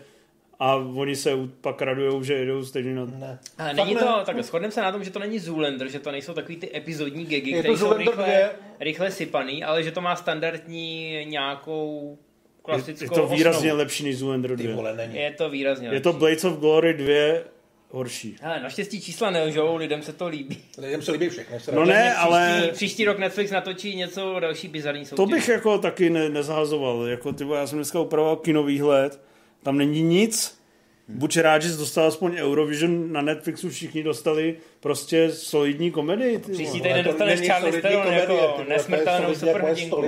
[0.60, 3.06] a oni se pak radujou, že jedou stejně na...
[3.06, 3.40] Ne.
[3.58, 4.26] A není to, ne.
[4.26, 7.26] tak shodneme se na tom, že to není Zoolander, že to nejsou takový ty epizodní
[7.26, 12.18] gegy, které jsou rychle, rychle sypaný, ale že to má standardní nějakou
[12.62, 13.78] klasickou Je to výrazně osnovu.
[13.78, 14.76] lepší než Zoolander 2.
[14.76, 15.16] Vole, není.
[15.16, 17.52] Je to výrazně Je to Blades of Glory 2
[17.92, 18.36] horší.
[18.42, 20.58] Hele, naštěstí čísla nelžou, lidem se to líbí.
[20.78, 21.60] Lidem se líbí všechny.
[21.60, 22.70] Se no ne, příští, ale...
[22.74, 25.18] Příští rok Netflix natočí něco další bizarní soutěž.
[25.18, 27.08] To bych jako taky ne, nezahazoval.
[27.08, 29.20] Jako, ty, já jsem dneska upravoval kinovýhled,
[29.64, 30.62] tam není nic.
[31.08, 36.40] Buď rád, že jsi dostal aspoň Eurovision na Netflixu, všichni dostali prostě solidní komedii.
[36.40, 40.06] Příští týden dostaneš Charlie Theron jako nesmrtelnou superhrdinku.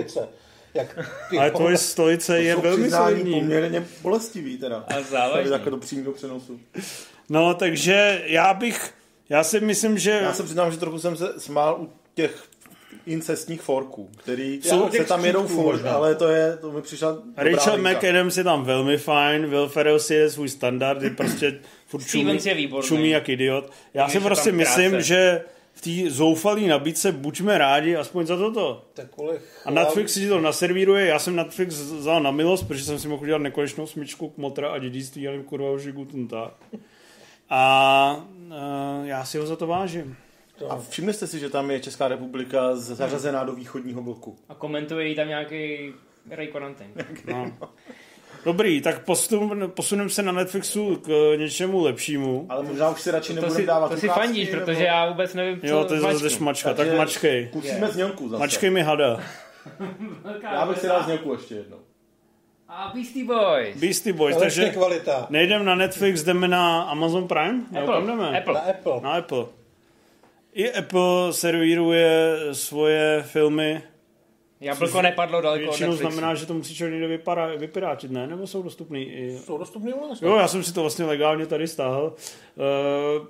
[0.74, 1.00] Jak
[1.40, 3.40] Ale tvoje stolice je velmi solidní.
[3.40, 4.86] poměrně bolestivý teda.
[4.88, 5.50] A záleží.
[5.50, 6.60] Takhle to přímo do přenosu.
[7.30, 8.94] No, takže já bych,
[9.30, 10.12] já si myslím, že...
[10.12, 12.44] Já se přiznám, že trochu jsem se smál u těch
[13.06, 17.78] incestních forků, který jsou, se tam jedou furt, ale to je, to mi přišla Rachel
[17.78, 22.40] McAdams je tam velmi fajn, Will Ferrell si je svůj standard, je prostě furt čumí,
[22.84, 23.72] čumí jak idiot.
[23.94, 25.42] Já si prostě myslím, že
[25.74, 28.86] v té zoufalé nabídce buďme rádi aspoň za toto.
[28.94, 29.08] Tak
[29.66, 33.24] a Netflix si to naservíruje, já jsem Netflix vzal na milost, protože jsem si mohl
[33.24, 35.70] udělat nekonečnou smyčku k motra a dědictví, ale kurva
[36.30, 36.54] tak.
[37.50, 40.18] A uh, já si ho za to vážím.
[40.70, 44.38] A všimli jste si, že tam je Česká republika zařazená do východního bloku?
[44.50, 45.94] A komentuje jí tam nějaký
[46.30, 46.88] Ray Konantin.
[47.28, 47.52] No.
[48.46, 52.46] Dobrý, tak posun, posuneme se na Netflixu k něčemu lepšímu.
[52.50, 55.10] Ale možná už si radši To nebudeme si, dávat to si fandíš, nebo- protože já
[55.10, 57.50] vůbec nevím, co Jo, to je zase šmačka, tak mačkej.
[57.52, 58.40] Pustíme znělku zase.
[58.40, 59.20] Mačkej mi hada.
[60.44, 61.78] Já bych si dal znělku ještě jednou.
[62.70, 63.78] A Beastie Boys.
[63.78, 65.28] Beastie Boys, Ale takže kvalita.
[65.30, 67.62] nejdem na Netflix, jdeme na Amazon Prime?
[67.72, 68.08] Nebo Apple.
[68.08, 68.38] jdeme?
[68.40, 68.54] Apple.
[68.54, 69.00] Na Apple.
[69.02, 69.46] Na Apple.
[70.54, 73.82] I Apple servíruje svoje filmy.
[74.63, 76.12] Jablko nepadlo daleko od Většinou Netflixu.
[76.12, 78.28] znamená, že to musí člověk někde vypara, vypiráčit, ne?
[78.28, 79.38] Nebo jsou dostupný i...
[79.45, 80.21] Jsou dostupný u nás.
[80.21, 82.13] Jo, já jsem si to vlastně legálně tady stáhl.
[82.56, 83.28] Uh,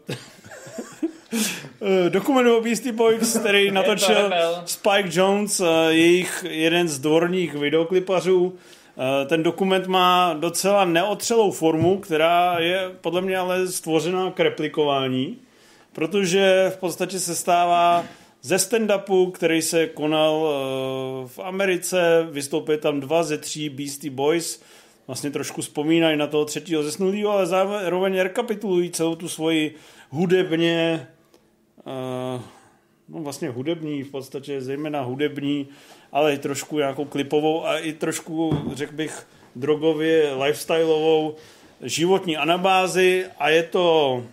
[2.09, 4.31] dokument o Beastie Boys, který natočil.
[4.65, 8.55] Spike Jones, uh, jejich jeden z dvorních videoklipařů.
[9.27, 15.37] Ten dokument má docela neotřelou formu, která je podle mě ale stvořená k replikování,
[15.93, 18.05] protože v podstatě se stává
[18.45, 24.61] ze stand-upu, který se konal uh, v Americe, vystoupili tam dva ze tří Beastie Boys,
[25.07, 29.75] vlastně trošku vzpomínají na toho třetího zesnulého, ale zároveň rekapitulují celou tu svoji
[30.09, 31.07] hudebně,
[31.85, 32.41] uh,
[33.09, 35.67] no vlastně hudební, v podstatě zejména hudební,
[36.11, 41.35] ale i trošku nějakou klipovou a i trošku, řekl bych, drogově, lifestyleovou
[41.81, 44.23] životní anabázi a je to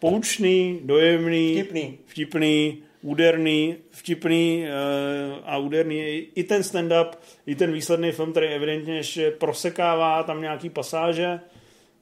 [0.00, 1.98] poučný, dojemný, Vtipný.
[2.06, 7.08] vtipný úderný, vtipný uh, a úderný je i ten stand-up,
[7.46, 11.40] i ten výsledný film, který evidentně ještě prosekává tam nějaký pasáže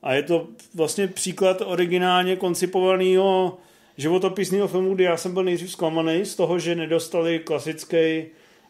[0.02, 3.58] a je to vlastně příklad originálně koncipovaného
[3.96, 8.22] životopisného filmu, kdy já jsem byl nejdřív zklamaný z toho, že nedostali klasický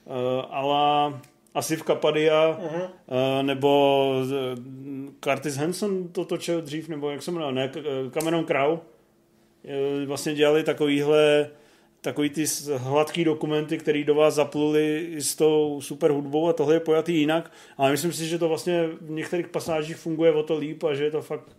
[0.04, 0.12] uh,
[0.50, 1.20] ala
[1.54, 2.82] Asif Kapadia uh-huh.
[2.82, 7.70] uh, nebo uh, Curtis Hanson to točil dřív, nebo jak se jmenuje, ne,
[8.10, 8.80] Cameron Crowe.
[9.64, 11.50] Eh, Vlastně dělali takovýhle
[12.02, 12.44] takový ty
[12.76, 17.18] hladký dokumenty, které do vás zapluly i s tou super hudbou a tohle je pojatý
[17.18, 20.94] jinak, ale myslím si, že to vlastně v některých pasážích funguje o to líp a
[20.94, 21.56] že je to fakt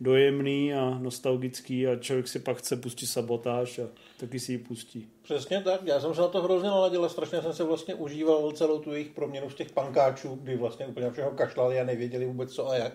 [0.00, 3.82] dojemný a nostalgický a člověk si pak chce pustit sabotáž a
[4.20, 5.08] taky si ji pustí.
[5.22, 8.78] Přesně tak, já jsem se na to hrozně naladil strašně jsem se vlastně užíval celou
[8.78, 12.68] tu jejich proměnu z těch pankáčů, kdy vlastně úplně všeho kašlali a nevěděli vůbec co
[12.68, 12.92] a jak,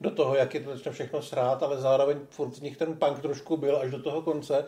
[0.00, 3.20] do toho, jak je to začne všechno srát, ale zároveň furt z nich ten punk
[3.20, 4.64] trošku byl až do toho konce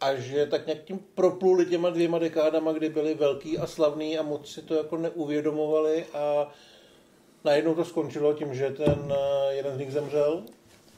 [0.00, 4.22] a že tak nějak tím propluli těma dvěma dekádama, kdy byli velký a slavný a
[4.22, 6.52] moc si to jako neuvědomovali a
[7.44, 10.42] najednou to skončilo tím, že ten eh, jeden z nich zemřel,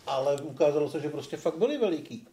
[0.06, 2.26] ale ukázalo se, že prostě fakt byli veliký.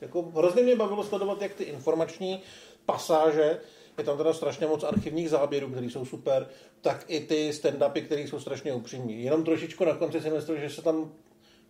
[0.00, 2.42] Jako hrozně mě bavilo sledovat, jak ty informační
[2.86, 3.60] pasáže,
[3.98, 6.46] je tam teda strašně moc archivních záběrů, které jsou super,
[6.80, 9.22] tak i ty stand-upy, které jsou strašně upřímní.
[9.22, 11.12] Jenom trošičku na konci myslím, že se tam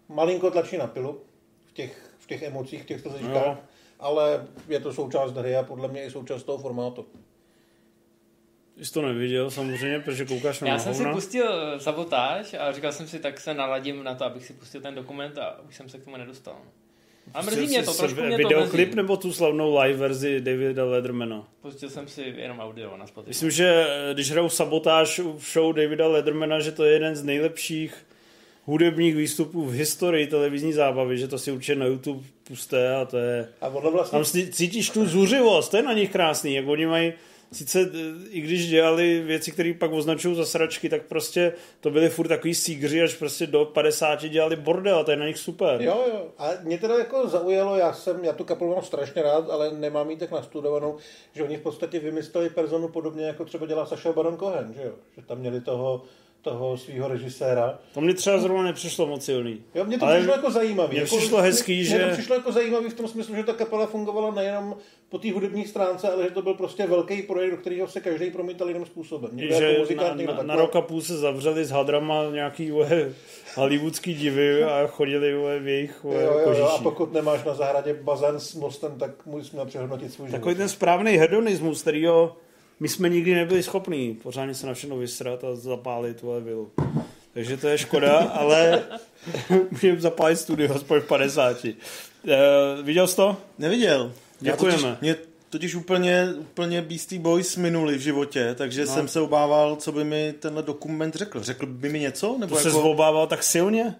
[0.08, 1.20] malinko tlačí na pilu
[1.66, 3.10] v těch, v těch emocích, v těch Jo.
[3.10, 3.58] slzičkách,
[4.00, 7.06] ale je to součást hry a podle mě i součást toho formátu.
[8.78, 11.14] Ty jsi to neviděl samozřejmě, protože koukáš na Já jsem si hovna.
[11.14, 14.94] pustil sabotáž a říkal jsem si, tak se naladím na to, abych si pustil ten
[14.94, 16.56] dokument a už jsem se k tomu nedostal.
[17.34, 18.96] A mrzí mě to, si trošku mě to Videoklip mrzí.
[18.96, 21.48] nebo tu slavnou live verzi Davida Ledermana?
[21.62, 23.30] Pustil jsem si jenom audio na Spotify.
[23.30, 27.22] Myslím, že eh, když hrajou sabotáž v show Davida Ledermana, že to je jeden z
[27.24, 28.05] nejlepších
[28.66, 33.16] hudebních výstupů v historii televizní zábavy, že to si určitě na YouTube puste a to
[33.18, 33.48] je...
[33.60, 36.86] A ono vlastně Tam si- cítíš tu zuřivost, to je na nich krásný, jak oni
[36.86, 37.12] mají
[37.52, 42.08] sice eh, i když dělali věci, které pak označují za sračky, tak prostě to byly
[42.08, 45.82] furt takový sígři, až prostě do 50 dělali bordel, to je na nich super.
[45.82, 46.26] Jo, jo.
[46.38, 50.10] A mě teda jako zaujalo, já jsem, já tu kapelu mám strašně rád, ale nemám
[50.10, 50.96] ji tak nastudovanou,
[51.34, 54.92] že oni v podstatě vymysleli personu podobně, jako třeba dělá Saša Baron Cohen, že jo?
[55.16, 56.02] Že tam měli toho,
[56.50, 57.78] toho svého režiséra.
[57.94, 59.62] To mě třeba zrovna nepřišlo moc silný.
[59.74, 60.90] Jo, mně to Ale přišlo jako zajímavý.
[60.90, 63.42] mně jako, přišlo hezký, mně, že- Mně to přišlo jako zajímavý v tom smyslu, že
[63.44, 64.76] ta kapela fungovala nejenom
[65.08, 68.30] po té hudební stránce, ale že to byl prostě velký projekt, do kterého se každý
[68.30, 69.30] promítal jiným způsobem.
[69.32, 70.62] Někdo že jako na, muzikant, někdo na, na takhle.
[70.66, 73.12] rok a půl se zavřeli s hadrama nějaký ue,
[73.54, 77.54] hollywoodský divy a chodili ue, v jejich ue, Jo, jo, jo, a pokud nemáš na
[77.54, 80.58] zahradě bazén s mostem, tak musíme přehodnotit svůj Takový život.
[80.58, 82.36] ten správný hedonismus, kterýho
[82.80, 86.70] my jsme nikdy nebyli schopní pořádně se na všechno vysrat a zapálit tuhle vilu.
[87.34, 88.82] Takže to je škoda, ale
[89.70, 91.64] můžeme zapálit studio aspoň v 50.
[91.64, 91.72] Uh,
[92.82, 93.36] viděl jsi to?
[93.58, 94.12] Neviděl.
[94.42, 94.78] Já Děkujeme.
[94.82, 95.16] Totiž, mě
[95.50, 98.94] totiž úplně, úplně Beastie Boys minuli v životě, takže No.
[98.94, 101.42] jsem se obával, co by mi tenhle dokument řekl.
[101.42, 102.36] Řekl by mi něco?
[102.38, 102.82] Nebo To se jako...
[102.82, 103.94] obával tak silně?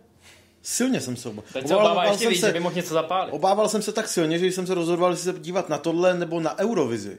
[0.62, 1.45] Silně jsem se obával.
[1.53, 3.35] Teď se obává ještě jsem víc, se, že by mohl něco zapálit.
[3.35, 6.15] Obával jsem se tak silně, že když jsem se rozhodoval, jestli se dívat na tohle
[6.19, 7.19] nebo na Eurovizi,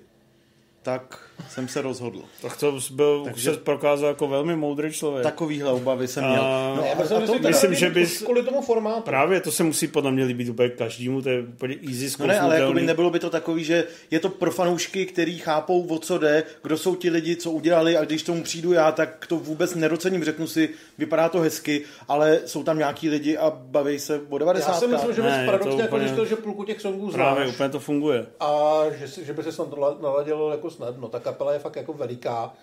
[0.81, 2.21] tak jsem se rozhodl.
[2.41, 5.23] Tak to byl, Takže- se prokázal jako velmi moudrý člověk.
[5.23, 6.41] Takovýhle obavy jsem měl.
[6.41, 9.01] A- No a, myslím, a že to, to myslím, že bys- kvůli tomu formátu.
[9.01, 12.39] Právě to se musí podle mě líbit úplně každému, to je úplně easy No ne,
[12.39, 12.87] ale jakoby zkousnutelný.
[12.87, 16.77] nebylo by to takový, že je to pro fanoušky, který chápou, o co jde, kdo
[16.77, 20.47] jsou ti lidi, co udělali a když tomu přijdu já, tak to vůbec nedocením, řeknu
[20.47, 24.71] si, vypadá to hezky, ale jsou tam nějaký lidi a baví se o 90.
[24.71, 27.55] Já si myslím, že bys to paradoxně jako úplně- že půlku těch songů Právě znáš
[27.55, 28.25] úplně to funguje.
[28.39, 31.07] a že, že by se snad nala- naladilo jako snadno.
[31.07, 32.53] Ta kapela je fakt jako veliká,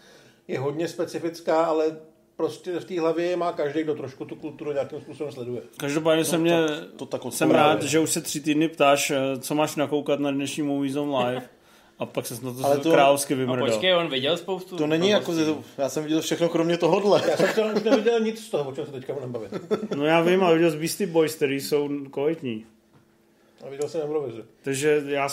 [0.48, 1.96] je hodně specifická, ale
[2.36, 5.62] prostě v té hlavě má každý, kdo trošku tu kulturu nějakým způsobem sleduje.
[5.76, 6.56] Každopádně jsem, mě,
[6.96, 10.30] to tak jsem rád, že už se tři týdny ptáš, eh, co máš nakoukat na
[10.30, 11.48] dnešní Movie Zone Live.
[11.98, 13.66] A pak se na to, Ale to to- královsky A vymrdal.
[13.68, 14.76] počkej, on viděl spoustu.
[14.76, 15.32] To není jako,
[15.78, 17.22] já jsem viděl všechno kromě tohohle.
[17.30, 19.52] Já jsem třeba už neviděl nic z toho, o čem se teďka budeme bavit.
[19.96, 22.66] No já vím, ale viděl z Beastie Boys, který jsou kvalitní.
[23.66, 24.44] A viděl jsem Eurovizi.
[24.62, 25.28] Takže já...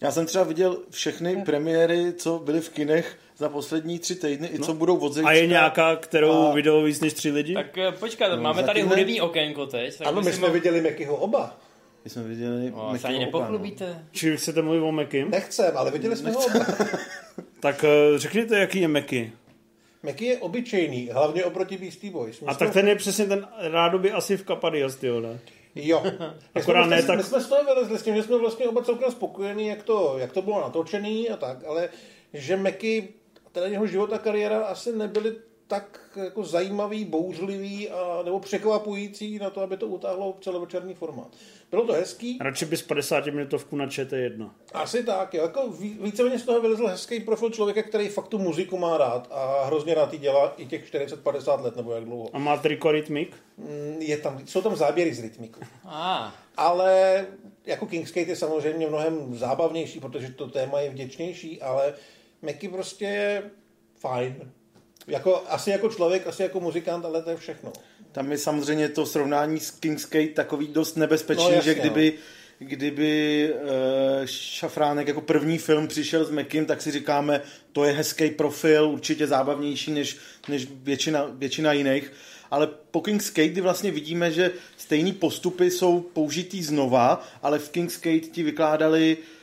[0.00, 4.58] Já jsem třeba viděl všechny premiéry, co byly v kinech za poslední tři týdny, i
[4.58, 7.54] co budou od A je nějaká, kterou A- vidělo víc než tři lidi?
[7.54, 8.94] Tak eh, počkat, No, máme tady zatím ne.
[8.94, 9.98] hudební okénko teď.
[9.98, 11.56] Tak Ano, my jsme viděli Mekyho oba.
[12.04, 13.24] My jsme viděli No, se ani no.
[13.24, 14.04] nepochlubíte.
[14.12, 15.30] Či chcete mluvit o Mekim?
[15.30, 16.66] Nechcem, ale viděli jsme ho oba.
[17.60, 19.32] Tak eh, řekněte, jaký je Meky.
[20.02, 22.40] Meky je obyčejný, hlavně oproti Beastie Boys.
[22.40, 25.38] My A jsme- tak ten je přesně ten rádoby asi v Kapadias, ty ne?
[25.76, 26.02] Jo.
[26.54, 28.68] My Akorát jsme, ne my tak- jsme z toho vylezli s tím, že jsme vlastně
[28.68, 31.88] oba celkem spokojení, jak to, jak to bylo natočený a tak, ale
[32.32, 33.08] že Meky,
[33.52, 35.36] teda jeho život a kariéra asi nebyly
[35.68, 41.28] tak jako zajímavý, bouřlivý a, nebo překvapující na to, aby to utáhlo v celovečerní formát.
[41.70, 44.50] Bylo to hezký, Radši bys 50 minutovku na ČT1.
[44.74, 45.42] asi tak, jo.
[45.42, 49.28] Jako ví- víceméně z toho vylezl hezký profil člověka, který fakt tu muziku má rád
[49.30, 52.28] a hrozně rád ji dělá i těch 40-50 let nebo jak dlouho.
[52.32, 53.36] A má trikorytmik?
[53.56, 55.60] Mm, Je tam, jsou tam záběry z rytmiku.
[55.84, 57.26] A, Ale
[57.66, 61.94] jako King's Gate je samozřejmě mnohem zábavnější, protože to téma je vděčnější, ale
[62.42, 63.50] Meky prostě je
[63.98, 64.52] fajn.
[65.06, 67.72] Jako, asi jako člověk, asi jako muzikant, ale to je všechno.
[68.12, 72.12] Tam je samozřejmě to srovnání s King's Gate takový dost nebezpečný, No, jasně, že kdyby,
[72.58, 73.68] kdyby uh,
[74.24, 77.42] Šafránek jako první film přišel s Mekim, tak si říkáme,
[77.72, 80.16] to je hezký profil, určitě zábavnější než,
[80.48, 82.12] než většina, většina jiných.
[82.50, 88.00] Ale po King's kdy vlastně vidíme, že stejný postupy jsou použitý znova, ale v King's
[88.00, 89.35] Gate ti vykládali uh,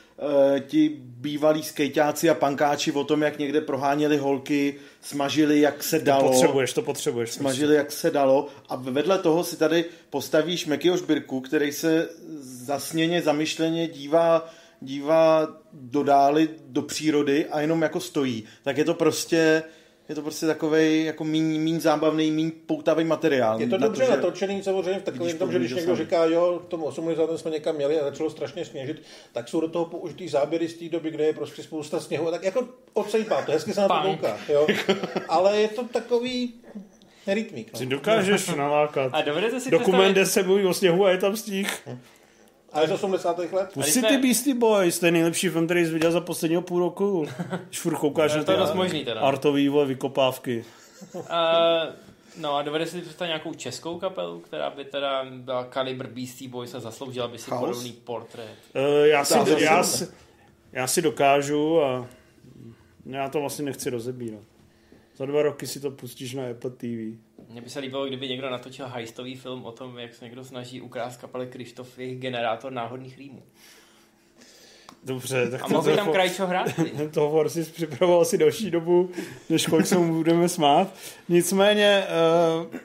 [0.66, 6.30] ti bývalí skejťáci a pankáči o tom, jak někde proháněli holky, smažili, jak se dalo
[6.30, 7.30] Potřebuješ, to potřebuješ.
[7.30, 8.46] smažili, jak se dalo.
[8.68, 12.08] A vedle toho si tady postavíš Mekyho Šbirku, který se
[12.40, 14.50] zasněně, zamyšleně dívá,
[14.80, 18.44] dívá do dály, do přírody a jenom jako stojí.
[18.62, 19.62] Tak je to prostě,
[20.08, 23.60] je to prostě takovej jako míň, míň zábavný, míň poutavý materiál.
[23.60, 26.04] Je to Na dobře že- natočený samozřejmě v takovém tom, že když to někdo sami.
[26.04, 27.38] říká, jo, k tomu 80.
[27.38, 30.88] jsme někam měli a začalo strašně sněžit, tak jsou do toho použitý záběry z té
[30.88, 32.28] doby, kde je prostě spousta sněhu.
[32.28, 34.38] a Tak jako odsejpá to, hezky se na to kouká.
[34.48, 34.66] Jo.
[35.28, 36.54] Ale je to takový
[37.26, 37.70] rytmík.
[37.76, 37.90] Si No.
[37.90, 39.10] dokážeš nalákat.
[39.14, 41.88] a dovedete si Dokument, kde se mluví o sněhu a je tam sníh.
[42.74, 43.38] Ale z 80.
[43.52, 43.70] let?
[43.80, 47.26] Jsme- ty Beastie Boys, to je nejlepší film, který jsi viděl za posledního půl roku.
[47.66, 49.20] Když furt koukáš na to je ty dost možný teda.
[49.20, 50.64] artový vole, vykopávky.
[51.14, 51.22] Uh,
[52.40, 56.74] no a dovedete si představit nějakou českou kapelu, která by teda byla kalibr Beastie Boys
[56.74, 57.60] a zasloužila by si Chaos?
[57.60, 58.54] podobný portrét.
[58.74, 60.12] Uh, já, si, já, si- si,
[60.72, 62.06] já si dokážu a
[63.06, 64.42] já to vlastně nechci rozebírat.
[65.16, 67.18] Za dva roky si to pustíš na Apple TV.
[67.54, 70.80] Mně by se líbilo, kdyby někdo natočil heistový film o tom, jak se někdo snaží
[70.80, 73.42] ukrást kapele Krištof jejich generátor náhodných rýmů.
[75.04, 76.66] Dobře, tak A to mohl by tam to- Krajčo hrát?
[76.96, 79.10] Tento hovor si připravoval asi další dobu,
[79.50, 80.94] než kolik se mu budeme smát.
[81.28, 82.06] Nicméně,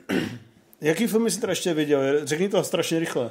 [0.10, 0.18] uh,
[0.82, 2.26] jaký filmy jsi teda ještě viděl?
[2.26, 3.30] Řekni to strašně rychle.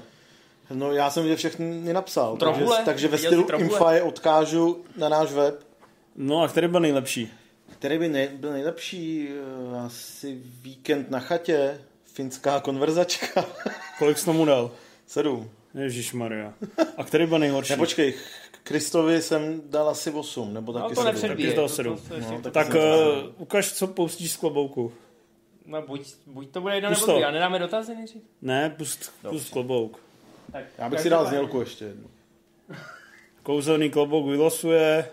[0.74, 2.82] No já jsem je všechny napsal, takže, Trohule?
[2.84, 3.46] takže ve stylu?
[3.58, 5.64] Infaje odkážu na náš web,
[6.16, 7.30] No a který byl nejlepší?
[7.78, 9.28] Který by nej, byl nejlepší,
[9.72, 13.44] eh, asi víkend na chatě, finská konverzačka,
[13.98, 14.70] Kolik jsi tomu dal?
[15.06, 15.50] sedm.
[15.74, 16.54] Ježíš Maria.
[16.96, 17.72] A který byl nejhorší?
[17.72, 18.14] Ne, počkej,
[18.62, 21.96] Kristovi jsem dal asi 8, nebo No taky to taky to to- sedm.
[21.96, 22.74] to- to ještě- No, tak- tak uh,
[23.36, 24.92] ukaž, co pouštíš z klobouku.
[25.66, 27.26] No buď, buď to bude jedno Pust nebo druhé.
[27.28, 28.22] A nedáme dotazy nejdřív?
[28.42, 30.00] Ne, pust, pust klobouk.
[30.52, 32.10] Tak, Já bych si dal znělku ještě jednu.
[33.42, 35.08] Kouzelný klobouk vylosuje.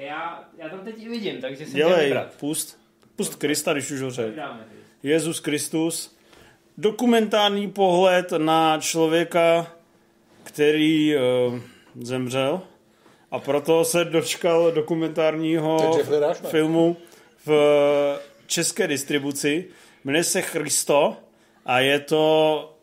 [0.00, 2.34] Já, já tam teď i vidím, takže si Dělej, vybrat.
[2.40, 2.78] pust.
[3.16, 4.36] Pust Krista, když už ho řekl.
[4.36, 4.66] dáme.
[5.02, 6.16] Jezus Kristus.
[6.78, 9.72] Dokumentární pohled na člověka,
[10.42, 11.22] který uh,
[12.00, 12.62] zemřel
[13.30, 15.98] a proto se dočkal dokumentárního
[16.50, 16.96] filmu
[17.46, 17.50] v
[18.46, 19.64] české distribuci.
[20.04, 21.16] Jmenuje se Christo
[21.66, 22.78] a je to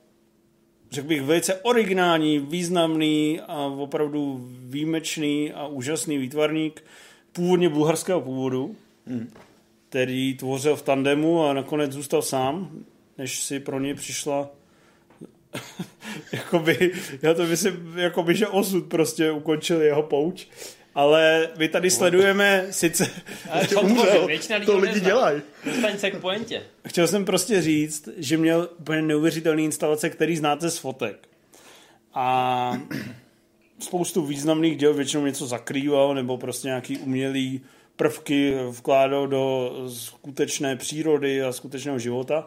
[0.91, 6.84] řekl bych, velice originální, významný a opravdu výjimečný a úžasný výtvarník,
[7.36, 8.76] původně bulharského původu,
[9.08, 9.34] hmm.
[9.90, 12.70] který tvořil v tandemu a nakonec zůstal sám,
[13.18, 14.50] než si pro něj přišla
[16.32, 20.48] jakoby, já to myslím, jakoby, že osud prostě ukončil jeho pouč.
[20.96, 23.12] Ale my tady sledujeme sice...
[23.50, 24.28] Ale to, umřel.
[24.28, 25.42] většina lidí To to lidi dělají.
[25.66, 26.64] Dostaň se k pointě.
[26.88, 31.28] Chtěl jsem prostě říct, že měl úplně neuvěřitelný instalace, který znáte z fotek.
[32.14, 32.82] A
[33.86, 37.62] spoustu významných děl většinou něco zakrýval, nebo prostě nějaký umělý
[37.96, 42.46] prvky vkládal do skutečné přírody a skutečného života.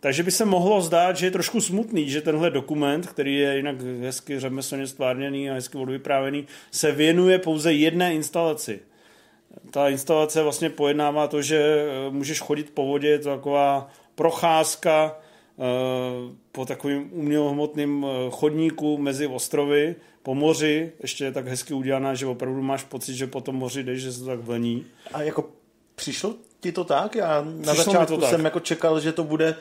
[0.00, 3.80] Takže by se mohlo zdát, že je trošku smutný, že tenhle dokument, který je jinak
[3.80, 8.80] hezky řemeslně stvárněný a hezky odvyprávěný, se věnuje pouze jedné instalaci.
[9.70, 15.18] Ta instalace vlastně pojednává to, že můžeš chodit po vodě, je to taková procházka
[16.52, 22.26] po takovým umělohmotným eh, chodníku mezi ostrovy, po moři, ještě je tak hezky udělaná, že
[22.26, 24.84] opravdu máš pocit, že po tom moři jdeš, že se to tak vlní.
[25.12, 25.48] A jako
[25.94, 27.14] přišlo ti to tak?
[27.14, 28.30] Já na Přišlo začátku tak.
[28.30, 29.54] jsem jako čekal, že to bude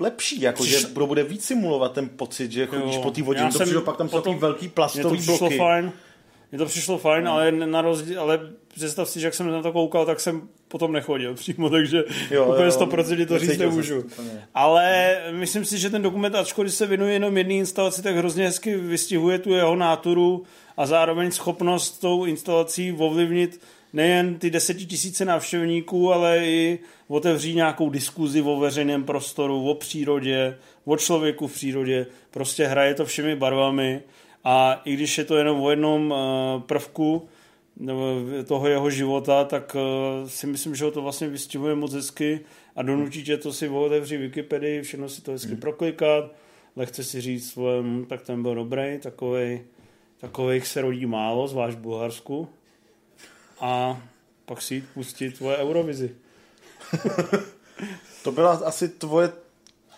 [0.00, 3.02] lepší, jako že Přišlo- to bude víc simulovat ten pocit, že chodíš Jo.
[3.02, 5.58] po té vodě, Já to jsem přišlo, pak tam jsou takový velký plastový bloky.
[5.58, 5.92] fajn.
[6.52, 8.40] Mně to přišlo fajn, ale na rozdíl, ale
[8.74, 12.46] představ si, že jak jsem na to koukal, tak jsem potom nechodil přímo, takže Jo,
[12.46, 14.04] úplně jo, 100% to říct nemůžu.
[14.54, 18.76] Ale myslím si, že ten dokument, ačkoliv se věnuje jenom jedné instalaci, tak hrozně hezky
[18.76, 20.44] vystihuje tu jeho náturu
[20.76, 23.60] a zároveň schopnost tou instalací ovlivnit
[23.92, 26.78] nejen ty desetitisíce návštěvníků, ale i
[27.08, 32.06] otevřít nějakou diskuzi o veřejném prostoru, o přírodě, o člověku v přírodě.
[32.30, 34.02] Prostě hraje to všemi barvami
[34.44, 37.28] a i když je to jenom o jednom eh, prvku
[37.76, 38.16] nebo
[38.46, 42.40] toho jeho života, tak eh, si myslím, že ho to vlastně vystihuje moc hezky
[42.76, 45.60] a donutí tě to si otevřít Wikipedii, všechno si to hezky hmm.
[45.60, 46.24] proklikat,
[46.76, 49.64] lehce si říct svoje, hm, tak ten byl dobrý, takovej,
[50.18, 52.48] takových se rodí málo, zvlášť v Bulharsku.
[53.60, 54.02] A
[54.46, 56.14] pak si jít pustit tvoje Eurovizi.
[58.22, 59.32] To byla asi tvoje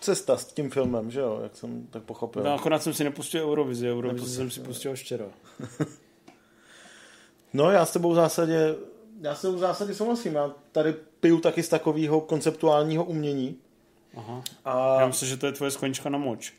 [0.05, 2.43] cesta s tím filmem, že jo, jak jsem tak pochopil.
[2.43, 5.25] No, akorát jsem si nepustil Eurovizi, Eurovizi jsem si pustil včera.
[7.53, 8.75] No já s tebou v zásadě,
[9.21, 13.55] já s tebou v zásadě souhlasím, já tady piju taky z takového konceptuálního umění.
[14.17, 14.43] Aha.
[14.65, 16.53] A Já myslím, že to je tvoje sklenička na moč.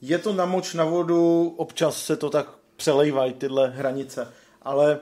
[0.00, 2.46] je to na moč na vodu, občas se to tak
[2.76, 4.28] přelejvají tyhle hranice,
[4.62, 4.98] ale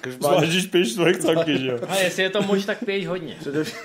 [0.00, 1.78] každopádně Zvlášť, když piješ svoje taky, že jo?
[1.88, 3.36] A jestli je to mož, tak piješ hodně.
[3.40, 3.78] především...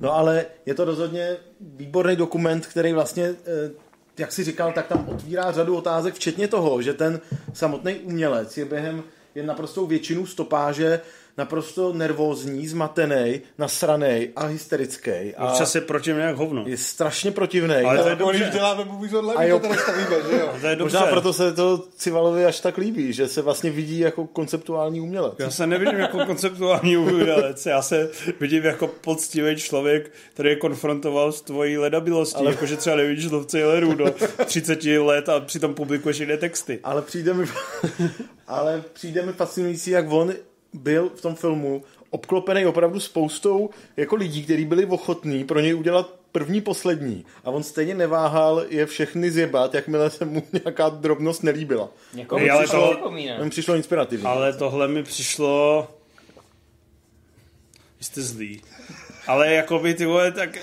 [0.00, 3.70] No ale je to rozhodně výborný dokument, který vlastně, eh,
[4.18, 7.20] jak si říkal, tak tam otvírá řadu otázek, včetně toho, že ten
[7.52, 9.02] samotný umělec je během
[9.34, 11.00] je naprostou většinu stopáže
[11.38, 15.10] naprosto nervózní, zmatený, nasranej a hysterický.
[15.36, 16.64] A Občas je proti mě jak hovno.
[16.66, 17.86] je strašně protivnej.
[17.86, 18.58] Ale to je No, když dobře.
[18.58, 19.58] děláme movies A online, jo.
[19.60, 20.52] to tady stavíme, že jo?
[20.60, 20.96] To je dobře.
[20.98, 25.34] Možná proto se to Civalovi až tak líbí, že se vlastně vidí jako konceptuální umělec.
[25.38, 28.10] Já se nevidím jako konceptuální umělec, já se
[28.40, 32.50] vidím jako poctivý člověk, který je konfrontoval s tvojí ledabilostí, Ale...
[32.50, 34.14] jakože třeba nevidíš lovce Jellerů do
[34.44, 36.78] 30 let a přitom publikuješ jiné texty.
[36.84, 37.44] Ale přijde mi,
[38.46, 40.32] ale přijde mi fascinující, jak on
[40.72, 46.14] byl v tom filmu obklopený opravdu spoustou jako lidí, kteří byli ochotní pro něj udělat
[46.32, 47.24] první, poslední.
[47.44, 51.88] A on stejně neváhal je všechny zjebat, jakmile se mu nějaká drobnost nelíbila.
[52.14, 53.10] Někomu Ej, ale to.
[53.10, 54.26] Mně přišlo inspirativní.
[54.26, 55.88] Ale tohle mi přišlo...
[58.00, 58.62] Jste zlý.
[59.26, 60.60] Ale jako by ty vole, tak e,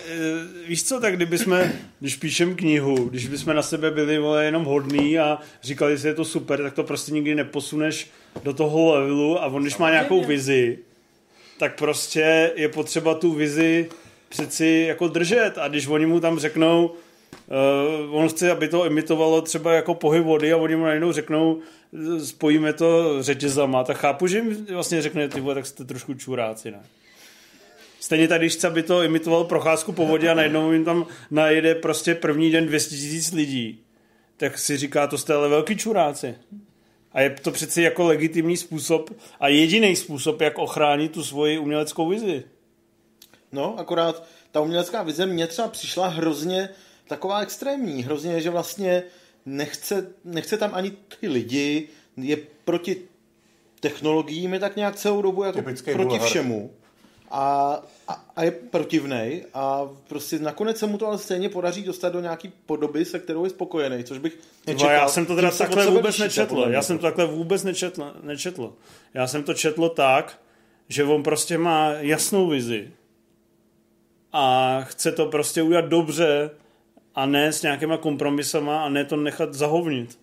[0.67, 4.63] víš co, tak kdyby jsme, když píšem knihu, když bychom na sebe byli vole, jenom
[4.63, 8.11] hodný a říkali si, je to super, tak to prostě nikdy neposuneš
[8.43, 10.79] do toho levelu a on když má nějakou vizi,
[11.57, 13.89] tak prostě je potřeba tu vizi
[14.29, 16.85] přeci jako držet a když oni mu tam řeknou,
[18.07, 21.59] uh, on chce, aby to imitovalo třeba jako pohyb vody a oni mu najednou řeknou,
[21.93, 26.13] eh, spojíme to řetězama, tak chápu, že jim vlastně řekne, ty vole, tak jste trošku
[26.13, 26.83] čuráci, ne?
[28.03, 32.15] Stejně tak, když aby to imitovalo procházku po vodě a najednou jim tam najede prostě
[32.15, 33.79] první den 200 tisíc lidí,
[34.37, 36.35] tak si říká, to jste ale velký čuráci.
[37.11, 42.09] A je to přeci jako legitimní způsob a jediný způsob, jak ochránit tu svoji uměleckou
[42.09, 42.43] vizi.
[43.51, 46.69] No, akorát ta umělecká vize mně třeba přišla hrozně
[47.07, 49.03] taková extrémní, hrozně, že vlastně
[49.45, 51.87] nechce, nechce tam ani ty lidi,
[52.17, 52.97] je proti
[53.79, 56.29] technologiím, je tak nějak celou dobu jako Typický proti Bulhar.
[56.29, 56.71] všemu
[57.33, 62.13] a, a, a je protivnej a prostě nakonec se mu to ale stejně podaří dostat
[62.13, 64.91] do nějaký podoby, se kterou je spokojený, což bych nečekal.
[64.91, 66.65] já jsem to teda Tím takhle vůbec nečetl.
[66.69, 68.73] Já jsem to takhle vůbec nečetl, nečetl.
[69.13, 70.39] Já jsem to četl tak,
[70.89, 72.91] že on prostě má jasnou vizi
[74.33, 76.49] a chce to prostě udělat dobře
[77.15, 80.19] a ne s nějakýma kompromisama a ne to nechat zahovnit.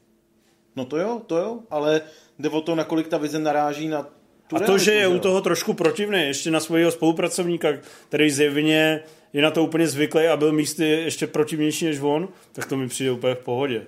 [0.76, 2.00] No to jo, to jo, ale
[2.38, 4.06] jde o to, nakolik ta vize naráží na
[4.50, 5.10] tu A to, realitu, že je jo.
[5.10, 7.68] u toho trošku protivný, ještě na svého spolupracovníka,
[8.08, 9.00] který zjevně
[9.32, 12.88] je na to úplně zvyklý a byl místy ještě protivnější než on, tak to mi
[12.88, 13.82] přijde úplně v pohodě.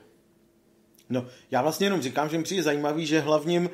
[1.10, 3.70] No, já vlastně jenom říkám, že mi přijde zajímavý, že hlavním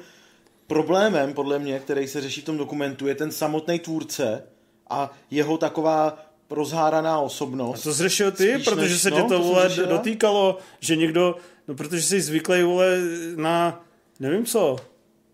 [0.67, 4.43] problémem, podle mě, který se řeší v tom dokumentu, je ten samotný tvůrce
[4.91, 7.83] a jeho taková rozháraná A osobnost.
[7.83, 11.37] to zřešil ty, Spíš protože než- se no, tě to, to vole, dotýkalo, že někdo,
[11.69, 12.99] no protože jsi zvyklý, vole,
[13.37, 13.85] na,
[14.21, 14.77] nevím co,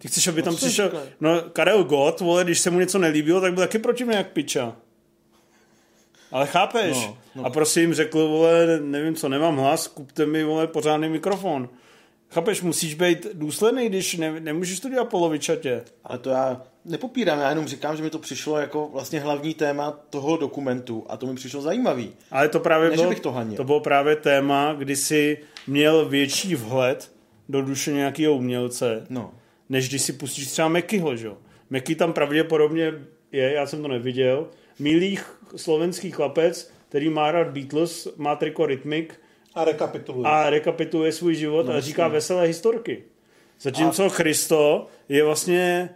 [0.05, 3.41] ty chceš, aby tam jsem přišel, no Karel Gott, vole, když se mu něco nelíbilo,
[3.41, 4.77] tak byl taky proti mě jak piča.
[6.33, 6.97] Ale chápeš?
[6.97, 7.45] No, no.
[7.47, 11.69] A prostě jim řekl, vole, nevím co, nemám hlas, kupte mi, vole, pořádný mikrofon.
[12.31, 15.83] Chápeš, musíš být důsledný, když ne, nemůžeš to dělat polovičatě.
[16.05, 19.91] Ale to já nepopírám, já jenom říkám, že mi to přišlo jako vlastně hlavní téma
[20.11, 22.13] toho dokumentu a to mi přišlo zajímavý.
[22.31, 23.57] Ale to právě Ne, bylo, bych to hanil.
[23.57, 27.13] to bylo právě téma, kdy jsi měl větší vhled
[27.49, 29.35] do duše nějakého umělce, No.
[29.69, 31.37] Než když si pustíš třeba Mekyho, že jo.
[31.71, 32.93] Meky tam pravděpodobně
[33.33, 34.49] je, já jsem to neviděl,
[34.79, 35.19] milý
[35.57, 39.09] slovenský chlapec, který má rád Beatles, má triko Rhythmic
[39.55, 40.25] A rekapituluji.
[40.27, 43.05] a rekapituluje svůj život No, a říká veselé historky.
[43.61, 45.91] Zatímco Christo je vlastně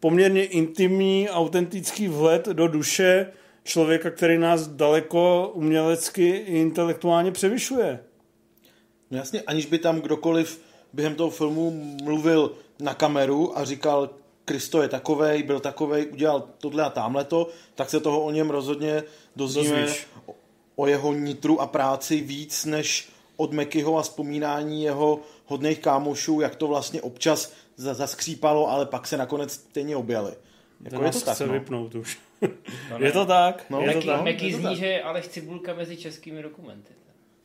[0.00, 3.26] poměrně intimní, autentický vhled do duše
[3.64, 8.00] člověka, který nás daleko umělecky i intelektuálně převyšuje.
[9.10, 10.60] No jasně, aniž by tam kdokoliv
[10.92, 14.10] během toho filmu mluvil na kameru a říkal,
[14.44, 19.02] Kristo je takovej, byl takovej, udělal tohle a tamhleto, tak se toho o něm rozhodně
[19.36, 20.06] dozvíme Dozvíš.
[20.76, 26.56] o, jeho nitru a práci víc než od Mekyho a vzpomínání jeho hodných kámošů, jak
[26.56, 30.32] to vlastně občas za- zaskřípalo, ale pak se nakonec stejně objeli.
[30.80, 31.52] Jako je to tak, chce no.
[31.52, 32.18] vypnout už.
[32.42, 33.06] ne.
[33.06, 33.64] je to tak?
[33.70, 34.60] No, je to Meky, tak?
[34.60, 36.92] Zní, že je Aleš Cibulka mezi českými dokumenty.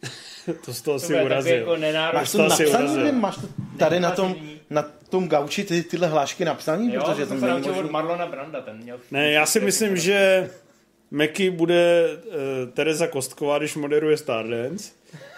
[0.65, 1.55] To z toho To si urazil.
[1.55, 2.17] jako nenárod.
[2.17, 3.03] Máš to To asi napsaný, urazil.
[3.03, 3.11] ne?
[3.11, 3.47] máš to
[3.79, 4.35] tady na tom,
[4.69, 7.69] na tom gauči ty, tyhle hlášky napsaný, Jo, protože to možný.
[7.71, 8.99] od Marlona Branda, ten měl...
[9.11, 10.49] Ne, já si myslím, že
[11.11, 12.33] Meky bude uh,
[12.73, 14.91] Tereza Kostková, když moderuje Stardance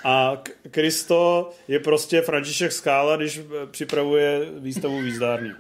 [0.03, 0.38] a
[0.72, 5.51] Kristo je prostě František Skála, když eh, připravuje výstavu výzdární.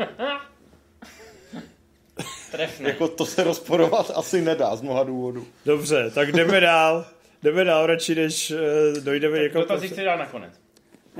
[2.51, 2.89] Trefne.
[2.89, 5.45] Jako to se rozporovat asi nedá z mnoha důvodů.
[5.65, 7.05] Dobře, tak jdeme dál.
[7.43, 9.61] Jdeme dál radši, než uh, dojdeme někam.
[9.61, 10.65] Dotazy chci dát nakonec.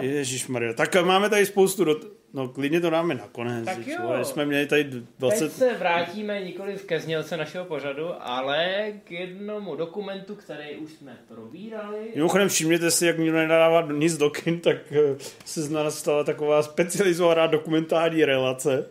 [0.02, 0.74] Ježíš Maria.
[0.74, 2.06] Tak eh, máme tady spoustu dot...
[2.34, 3.66] No klidně to dáme nakonec.
[3.66, 3.98] Tak teď, jo.
[4.02, 5.54] vole, Jsme měli tady Teď 20...
[5.54, 11.98] se vrátíme nikoli ke znělce našeho pořadu, ale k jednomu dokumentu, který už jsme probírali.
[12.16, 16.24] Mimochodem všimněte si, jak nikdo nedává nic do kin, tak eh, se z nás stala
[16.24, 18.90] taková specializovaná dokumentární relace.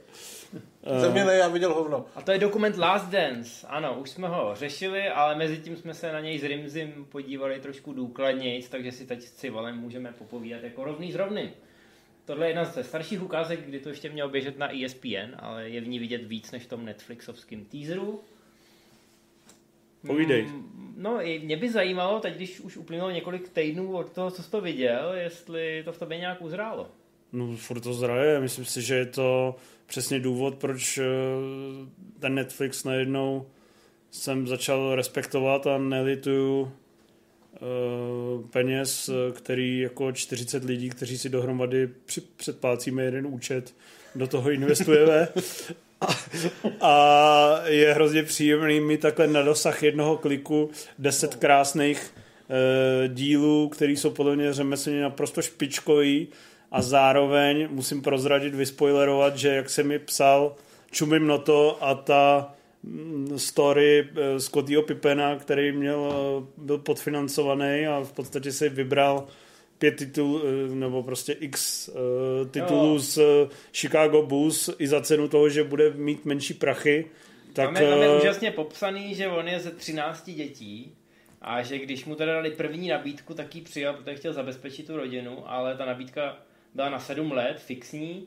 [1.00, 2.06] Ze mě ne, já viděl hovno.
[2.16, 3.66] A to je dokument Last Dance.
[3.66, 7.60] Ano, už jsme ho řešili, ale mezi tím jsme se na něj s Rimzim podívali
[7.60, 11.50] trošku důkladněji, takže si teď s Civalem můžeme popovídat jako rovný s rovným.
[12.24, 15.80] Tohle je jedna ze starších ukázek, kdy to ještě mělo běžet na ESPN, ale je
[15.80, 18.20] v ní vidět víc než v tom Netflixovském teaseru.
[20.06, 20.42] Povídej.
[20.42, 24.42] Mm, No, i mě by zajímalo, teď když už uplynulo několik týdnů od toho, co
[24.42, 26.90] jsi to viděl, jestli to v tobě nějak uzrálo.
[27.34, 28.40] No, furt to zraje.
[28.40, 29.56] Myslím si, že je to
[29.86, 31.04] přesně důvod, proč eh,
[32.20, 33.46] ten Netflix najednou
[34.10, 36.72] jsem začal respektovat a nelituju
[37.54, 37.58] eh,
[38.50, 41.88] peněz, který jako 40 lidí, kteří si dohromady
[42.36, 43.74] předplácíme jeden účet,
[44.14, 45.28] do toho investujeme.
[46.00, 46.06] A,
[46.80, 53.92] a je hrozně příjemný mít takhle na dosah jednoho kliku 10 krásných eh, dílů, které
[53.92, 56.28] jsou podle mě řemeslně naprosto špičkový
[56.74, 60.56] a zároveň musím prozradit, vyspoilerovat, že jak jsem mi psal
[60.90, 68.00] Čumim Noto a ta mm, story eh, Scottyho Pippena, který měl, eh, byl podfinancovaný a
[68.00, 69.26] v podstatě si vybral
[69.78, 71.90] pět titulů, eh, nebo prostě x
[72.50, 72.98] titulů Jo.
[72.98, 73.18] z
[73.72, 77.06] Chicago Bulls i za cenu toho, že bude mít menší prachy.
[77.52, 80.94] Tak, tam, je, tam je úžasně popsaný, že on je ze 13 dětí
[81.42, 84.96] a že když mu teda dali první nabídku, tak ji přijal, protože chtěl zabezpečit tu
[84.96, 86.36] rodinu, ale ta nabídka
[86.74, 88.26] byla na 7 let, fixní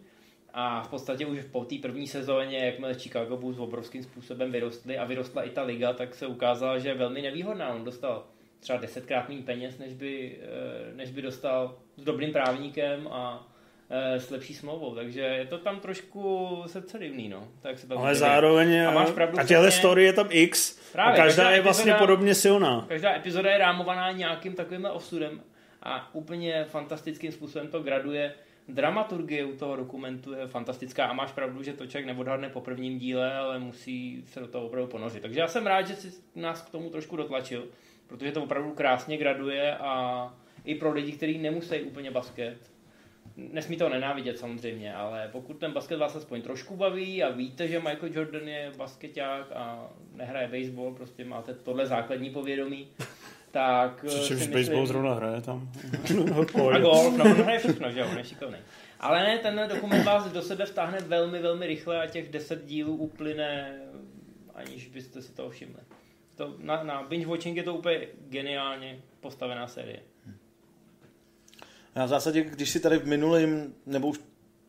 [0.54, 5.06] a v podstatě už po té první sezóně, jakmile Chicago Bulls obrovským způsobem vyrostly a
[5.06, 7.70] vyrostla i ta liga, tak se ukázalo, že je velmi nevýhodná.
[7.70, 8.24] On dostal
[8.60, 13.48] třeba desetkrát méně peněz, než by, eh, než by dostal s dobrým právníkem a
[13.89, 17.48] eh, s lepší smlouvou, takže je to tam trošku srdce divný, no.
[17.62, 21.24] Tak se ale zároveň A máš pravdu, a těhle story je tam x Právě, a
[21.24, 22.86] každá, každá je vlastně epizoda- podobně silná.
[22.88, 25.41] Každá epizoda je rámovaná nějakým takovým osudem
[25.84, 28.34] a úplně fantastickým způsobem to graduje.
[28.67, 32.99] Dramaturgie u toho dokumentu je fantastická a máš pravdu, že to člověk neodhadne po prvním
[32.99, 35.21] díle, ale musí se do toho opravdu ponořit.
[35.21, 37.67] Takže já jsem rád, že jsi nás k tomu trošku dotlačil,
[38.07, 40.34] protože to opravdu krásně graduje a
[40.65, 42.57] i pro lidi, kteří nemusí úplně basket,
[43.38, 47.80] nesmí to nenávidět samozřejmě, ale pokud ten basket vás aspoň trošku baví a víte, že
[47.80, 52.88] Michael Jordan je basketák a nehraje baseball, prostě máte tohle základní povědomí,
[53.58, 55.72] tak eh, Přičemž baseball myslím, zrovna hraje tam.
[56.74, 58.58] a golf, no on hraje všechno, že jo, on je šikovný.
[58.99, 62.95] Ale ne, ten dokument vás do sebe vtáhne velmi, velmi rychle a těch deset dílů
[62.95, 63.80] uplyne,
[64.55, 65.82] aniž byste si toho všimli.
[66.36, 69.99] To, na, na binge watching je to úplně geniálně postavená série.
[71.95, 74.20] Já v zásadě, když si tady v minulém, nebo už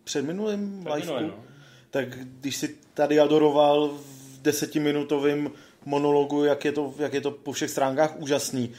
[0.04, 1.44] předminulém Tak liveu, minulé, no.
[1.90, 5.50] tak když si tady adoroval v desetiminutovém
[5.88, 8.72] monologu, jak je, to, jak je to po všech stránkách úžasný,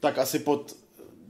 [0.00, 0.76] tak asi pod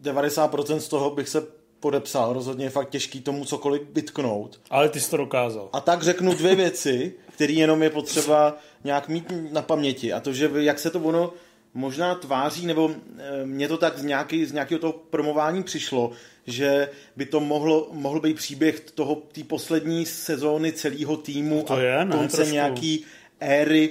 [0.03, 1.47] 90% z toho bych se
[1.81, 2.33] podepsal.
[2.33, 4.61] Rozhodně je fakt těžký tomu cokoliv vytknout.
[4.71, 5.69] Ale ty jsi to dokázal.
[5.73, 10.13] A tak řeknu dvě věci, které jenom je potřeba nějak mít na paměti.
[10.13, 11.33] A to, že jak se to ono
[11.75, 16.11] možná tváří, nebo eh, mně to tak z, nějaký, z nějakého toho promování přišlo,
[16.47, 21.81] že by to mohlo, mohl být příběh toho té poslední sezóny celého týmu To a
[21.81, 22.55] je, ne, konce trošku.
[22.55, 23.05] nějaký
[23.41, 23.91] éry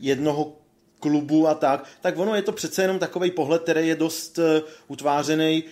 [0.00, 0.56] jednoho
[1.00, 4.44] klubu a tak, tak ono je to přece jenom takový pohled, který je dost uh,
[4.88, 5.64] utvářený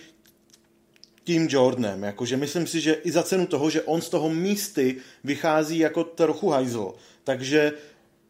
[1.23, 2.03] tím Jordanem.
[2.03, 6.03] Jakože myslím si, že i za cenu toho, že on z toho místy vychází jako
[6.03, 6.93] trochu hajzl.
[7.23, 7.71] Takže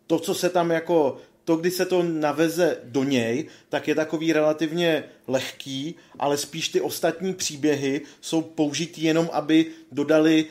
[0.07, 4.33] to, co se tam jako to, kdy se to naveze do něj, tak je takový
[4.33, 10.45] relativně lehký, ale spíš ty ostatní příběhy jsou použitý jenom, aby dodali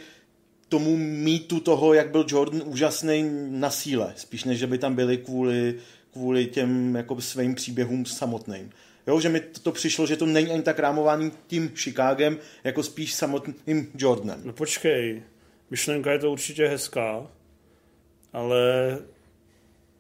[0.73, 5.19] tomu mýtu toho, jak byl Jordan úžasný na síle, spíš než, že by tam byli
[5.19, 5.75] kvůli,
[6.13, 8.71] kvůli těm jako svým příběhům samotným.
[9.07, 12.83] Jo, že mi to, to přišlo, že to není ani tak rámovaný tím Chicagem, jako
[12.83, 14.41] spíš samotným Jordanem.
[14.45, 15.23] No počkej,
[15.71, 17.27] myšlenka je to určitě hezká,
[18.33, 18.99] ale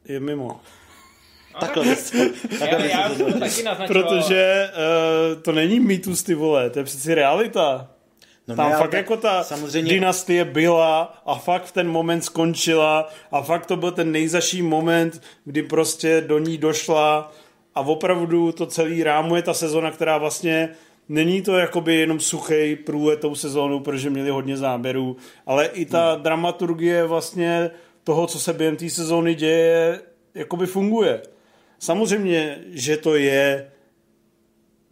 [0.05, 0.61] je mimo.
[1.61, 2.19] Takhle bys to,
[2.59, 3.87] takhle Já, já to taky.
[3.87, 7.92] Protože uh, to není mýtus, ty vole, to je přeci realita.
[8.49, 13.09] No Tam ne, fakt jako ta samozřejmě- dynastie byla a fakt v ten moment skončila
[13.33, 17.33] a fakt to byl ten nejzaší moment, kdy prostě do ní došla
[17.75, 20.69] a opravdu to celý rámuje ta sezona, která vlastně
[21.09, 25.17] není to jakoby jenom suchý průlet tou sezónou, protože měli hodně záběrů,
[25.47, 26.23] ale i ta Hmm.
[26.23, 27.71] dramaturgie vlastně
[28.05, 30.01] toho, co se během té sezóny děje,
[30.35, 31.23] jakoby funguje.
[31.79, 33.72] Samozřejmě, že to je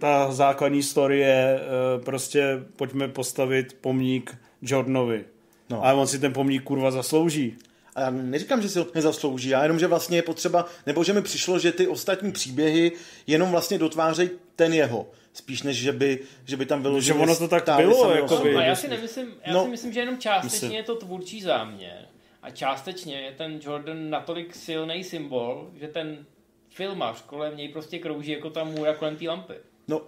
[0.00, 5.24] ta základní story je eh, prostě pojďme postavit pomník Jordanovi.
[5.70, 5.76] No.
[5.76, 5.84] No.
[5.84, 7.56] Ale on si ten pomník kurva zaslouží.
[7.94, 11.12] A já neříkám, že si ho nezaslouží, já jenom, že vlastně je potřeba, nebo že
[11.12, 12.92] mi přišlo, že ty ostatní příběhy
[13.26, 15.10] jenom vlastně dotvářejí ten jeho.
[15.32, 17.00] Spíš než, že by, že by tam bylo...
[17.00, 18.52] Že ono to tak bylo, jakoby.
[18.52, 19.64] No, a já si nemyslím, já No.
[19.64, 20.72] si myslím, že jenom částečně Myslím.
[20.72, 22.06] je to tvůrčí záměr.
[22.42, 26.26] A částečně je ten Jordan natolik silný symbol, že ten
[26.68, 29.54] filmař kolem něj prostě krouží jako ta můra kolem té lampy.
[29.88, 30.02] No,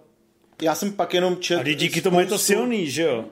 [0.63, 1.59] já jsem pak jenom čet...
[1.59, 3.25] A díky tomu je to spoustu- silný, že jo?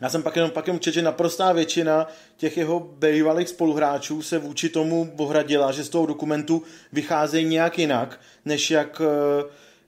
[0.00, 4.38] Já jsem pak jenom, pak jenom čet, že naprostá většina těch jeho bývalých spoluhráčů se
[4.38, 9.44] vůči tomu ohradila, že z toho dokumentu vycházejí nějak jinak, než jak, eh,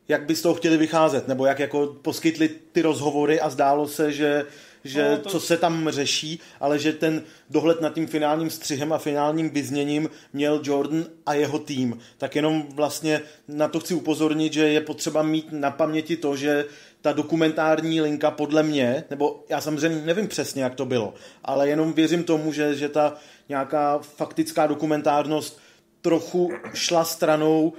[0.09, 4.13] jak by z toho chtěli vycházet, nebo jak jako poskytli ty rozhovory a zdálo se,
[4.13, 4.47] že,
[4.85, 5.29] že No, to- to...
[5.31, 10.11] co se tam řeší, ale že ten dohled nad tím finálním střihem a finálním vyzněním
[10.33, 11.99] měl Jordan a jeho tým.
[12.19, 16.65] Tak jenom vlastně na to chci upozornit, že je potřeba mít na paměti to, že
[17.01, 21.15] ta dokumentární linka podle mě, nebo já samozřejmě nevím přesně, jak to bylo,
[21.45, 23.15] ale jenom věřím tomu, že, že ta
[23.49, 25.61] nějaká faktická dokumentárnost
[26.03, 27.73] trochu šla stranou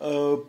[0.00, 0.40] uh,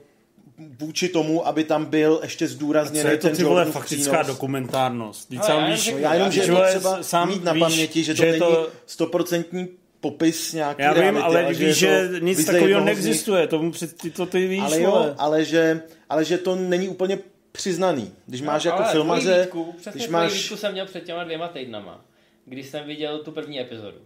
[0.80, 4.28] vůči tomu, aby tam byl ještě zdůrazněný je to ten ty vole faktická přínos.
[4.28, 5.30] dokumentárnost?
[5.30, 7.64] Vždyť Ale sám já víš, No já jenom, že je potřeba sám mít na víš,
[7.64, 9.68] paměti, že to že je není to- stoprocentní
[10.00, 12.86] popis nějaký já vím, reality, ale že víš, že to nic takového z nich.
[12.86, 15.16] neexistuje, tomu před, ty to ty víš, Ale jo, vole.
[15.18, 17.20] ale že, ale že to není úplně
[17.52, 18.12] přiznaný.
[18.26, 20.34] Když máš jako No, Ale tvoji filmaře, výtku, když máš...
[20.34, 22.06] výtku jsem měl před těma dvěma týdnama,
[22.46, 23.98] když jsem viděl tu první epizodu.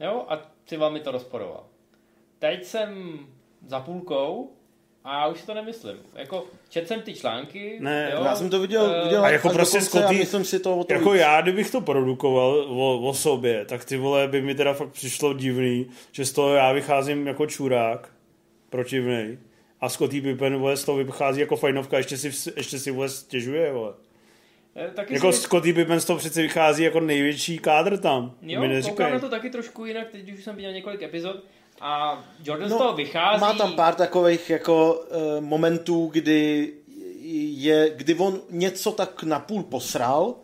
[0.00, 1.64] Jo, a si vám mi to rozporoval.
[2.38, 3.18] Teď jsem
[3.66, 4.50] za půlkou
[5.06, 5.96] a já už si to nemyslím.
[6.14, 7.78] Jako, četl jsem ty články.
[7.80, 10.76] Ne, jo, Já jsem to viděl, eh, viděl A jako prostě Scotty- myslím si to
[10.76, 11.20] o to Jako víc.
[11.20, 15.32] já, kdybych to produkoval o, o sobě, tak ty vole by mi teda fakt přišlo
[15.34, 18.08] divný, že z toho já vycházím jako čurák,
[18.70, 19.38] protivnej.
[19.80, 23.72] A Scotty Pippen, vole, z toho vychází jako fajnovka, ještě si, ještě si vole stěžuje,
[23.72, 23.92] vole.
[24.76, 28.34] eh, Taky Jako si, Scotty Pippen z toho přece vychází jako největší kádr tam.
[28.42, 31.36] jo, koukám na to taky trošku jinak, teď už jsem viděl několik epizod
[31.80, 33.40] a Jordan z No, toho vychází.
[33.40, 36.72] Má tam pár takových jako uh, momentů, kdy
[37.56, 40.34] je, kdy on něco tak napůl posral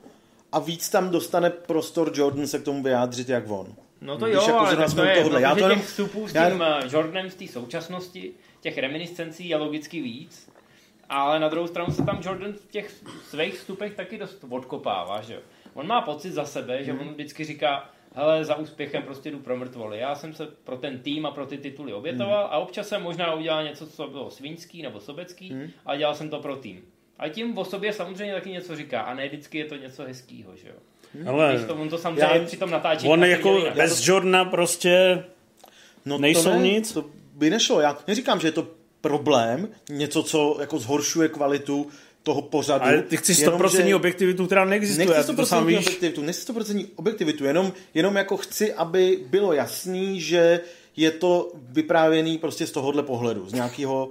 [0.53, 3.67] a víc tam dostane prostor Jordan se k tomu vyjádřit, jak on.
[4.01, 5.43] No to Když jo, jako ale tak to je, tohohle.
[5.43, 6.81] Já to těch vstupů s já tím já...
[6.93, 10.51] Jordanem z té současnosti, těch reminiscencí je logicky víc,
[11.09, 12.91] ale na druhou stranu se tam Jordan v těch
[13.29, 15.41] svých vstupech taky dost odkopává, že jo.
[15.75, 19.57] On má pocit za sebe, že on vždycky říká, hele, za úspěchem prostě jdu pro
[19.57, 19.99] mrtvoly.
[19.99, 23.35] Já jsem se pro ten tým a pro ty tituly obětoval a občas jsem možná
[23.35, 25.55] udělal něco, co bylo svinský nebo sobecký,
[25.87, 26.85] a dělal jsem to pro tým.
[27.19, 30.57] A tím o sobě samozřejmě taky něco říká a ne vždycky je to něco hezkýho,
[30.57, 30.75] že jo.
[31.27, 33.75] Ale Když to, on to samozřejmě Já- při tom natáčení on jako jinak.
[33.75, 35.25] bez Jordana prostě
[36.05, 36.93] No Nejsou to ne, nic?
[36.93, 37.05] To
[37.35, 37.81] by nešlo.
[37.81, 38.67] Já neříkám, že je to
[39.01, 41.87] problém, něco, co jako zhoršuje kvalitu
[42.23, 42.85] toho pořadu.
[42.85, 45.07] ale ty chceš jenom, 100% že- objektivitu, která neexistuje.
[45.07, 45.79] Nechci a ty to sám 100% víš.
[45.87, 50.61] objektivitu, nechci 100% objektivitu, jenom, jenom jako chci, aby bylo jasný, že
[50.97, 54.11] je to vyprávěný prostě z tohohle pohledu, z nějakého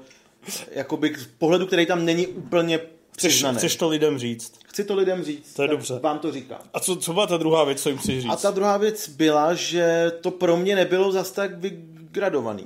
[0.72, 2.80] jakoby z pohledu, který tam není úplně
[3.18, 3.58] přiznaný.
[3.58, 4.54] chceš to lidem říct.
[4.66, 6.00] Chci to lidem říct, To je dobře.
[6.04, 6.60] vám to říkám.
[6.74, 8.32] A co, co byla ta druhá věc, co jim chci říct?
[8.32, 12.66] A ta druhá věc byla, že to pro mě nebylo zas tak vygradovaný.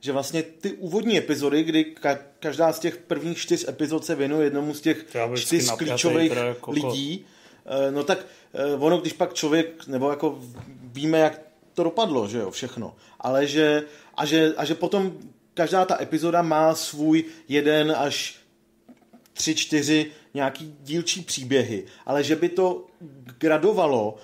[0.00, 4.44] Že vlastně ty úvodní epizody, kdy ka- každá z těch prvních čtyř epizod se věnuje
[4.46, 5.04] jednomu z těch
[5.36, 7.26] čtyř klíčových jako lidí,
[7.66, 10.38] eh, no tak eh, ono, když pak člověk, nebo jako
[10.82, 11.40] víme, jak
[11.74, 12.94] to dopadlo, že jo, všechno.
[13.20, 13.82] Ale že,
[14.14, 15.18] a že, a že potom
[15.54, 18.38] každá ta epizoda má svůj jeden až
[19.32, 22.86] tři, čtyři nějaký dílčí příběhy, ale že by to
[23.38, 24.16] gradovalo,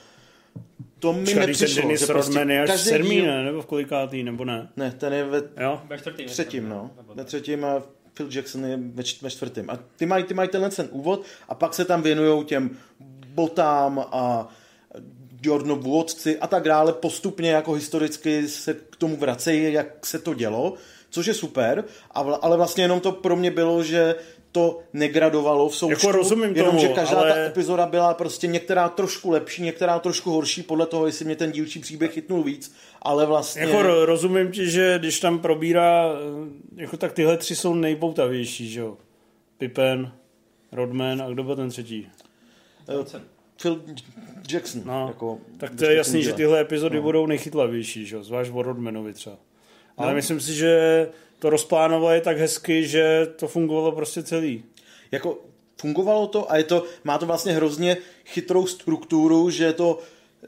[0.98, 1.82] to mi ten nepřišlo.
[1.82, 3.44] Denis že Rodman je až každý sedmý, díl- ne?
[3.44, 4.68] Nebo v kolikátý, nebo ne?
[4.76, 5.82] Ne, ten je ve Jo?
[5.88, 6.28] Ve čtvrtým.
[6.28, 6.90] třetím, no.
[7.14, 7.82] Ve třetím a
[8.14, 9.70] Phil Jackson je ve, čt- ve čtvrtém.
[9.70, 12.70] A ty mají, ty mají tenhle ten úvod a pak se tam věnují těm
[13.28, 14.48] botám a
[15.42, 16.92] Jordanovu otci a tak dále.
[16.92, 20.74] Postupně jako historicky se k tomu vracejí, jak se to dělo,
[21.10, 24.14] což je super, a vla, ale vlastně jenom to pro mě bylo, že
[24.54, 26.06] to negradovalo v součtu.
[26.06, 29.98] Jako rozumím jenom, tomu, že každá ale- ta epizoda byla prostě některá trošku lepší, některá
[29.98, 33.62] trošku horší, podle toho, jestli mě ten dílčí příběh chytnul víc, ale vlastně...
[33.62, 36.04] Jako ro- rozumím ti, že když tam probírá,
[36.76, 38.96] eh, jako tak tyhle tři jsou nejpoutavější, že jo?
[39.58, 40.12] Pippen,
[40.72, 42.08] Rodman a kdo byl ten třetí?
[42.88, 43.20] Eh,
[43.62, 43.82] Phil
[44.52, 44.82] Jackson.
[44.84, 47.02] No, jako tak to je jasný, že tyhle epizody no.
[47.02, 48.22] budou nejchytlavější, že jo?
[48.22, 49.36] Zvlášť o Rodmanovi třeba.
[49.96, 50.14] Ale no.
[50.14, 51.08] myslím si, že
[51.38, 54.64] to rozplánovali tak hezky, že to fungovalo prostě celý.
[55.10, 55.38] Jako
[55.80, 59.98] fungovalo to a je to, má to vlastně hrozně chytrou strukturu, že to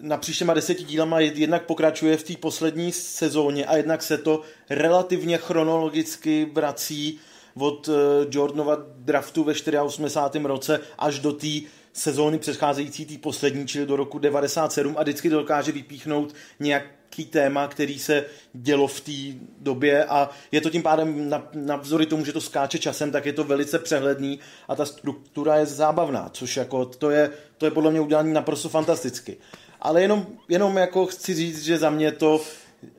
[0.00, 4.40] napříč těma deseti dílama jed- jednak pokračuje v té poslední sezóně a jednak se to
[4.70, 7.18] relativně chronologicky vrací
[7.58, 7.94] od uh,
[8.30, 10.44] Jordanova draftu ve 84.
[10.44, 11.48] roce až do té
[11.92, 16.34] sezóny předcházející, té poslední, čili do roku 97 a vždycky dokáže vypíchnout
[17.16, 22.06] nějaký téma, který se dělo v té době a je to tím pádem na- navzdory
[22.06, 24.38] tomu, že to skáče časem, tak je to velice přehledný
[24.68, 28.68] a ta struktura je zábavná, což jako to je, to je podle mě udělané naprosto
[28.68, 29.36] fantasticky.
[29.80, 32.40] Ale jenom, jenom jako chci říct, že za mě to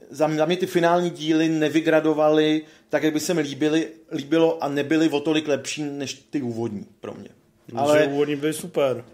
[0.09, 4.63] za mě, za mě ty finální díly nevygradovaly tak, jak by se mi líbily, líbilo
[4.63, 7.29] a nebyly o tolik lepší než ty úvodní pro mě.
[7.75, 8.07] Ale...
[8.07, 9.05] Úvodní byly super.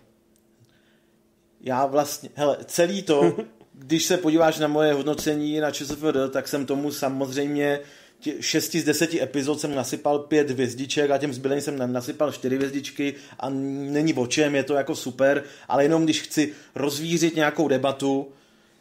[1.61, 3.37] já vlastně, hele, celý to,
[3.85, 7.79] když se podíváš na moje hodnocení na ČSFD, tak jsem tomu samozřejmě
[8.19, 12.31] tě- 6 z 10 epizod jsem nasypal pět hvězdiček a těm zbylým jsem na- nasypal
[12.31, 17.35] čtyři hvězdičky a není o čem, je to jako super, ale jenom když chci rozvířit
[17.35, 18.27] nějakou debatu,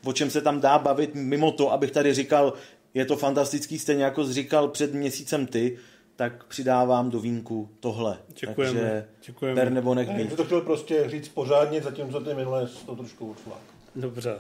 [0.05, 2.53] o čem se tam dá bavit mimo to, abych tady říkal,
[2.95, 5.79] je to fantastický, stejně jako říkal před měsícem ty,
[6.17, 8.19] tak přidávám do vínku tohle.
[8.41, 9.61] Děkujeme, Takže děkujeme.
[9.61, 13.31] ber nebo nech jsem to chtěl prostě říct pořádně, zatímco ty minule jsi to trošku
[13.31, 13.61] odflák.
[13.97, 14.39] Dobře.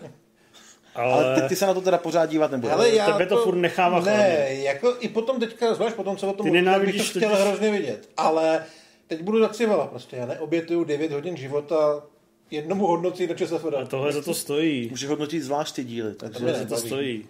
[0.94, 2.72] Ale Ale, ty, ty se na to teda pořád dívat nebudeš.
[2.74, 4.64] Ale já tebe to furt nechává Ne, chladit.
[4.64, 7.30] jako i potom teďka, zvlášť potom, co o tom Ty mluvím, bych nenávidíš to chtěl
[7.30, 8.08] totiž- hrozně vidět.
[8.16, 8.64] Ale
[9.08, 10.16] teď budu zacívala prostě.
[10.16, 12.02] Já neobětuju 9 hodin života
[12.50, 13.74] jednomu hodnocí do ČSFD.
[13.82, 14.88] a tohle za to stojí.
[14.90, 16.12] Můžeš hodnotit zvlášť ty díly.
[16.14, 16.38] To Takže...
[16.38, 17.26] Tohle za to stojí.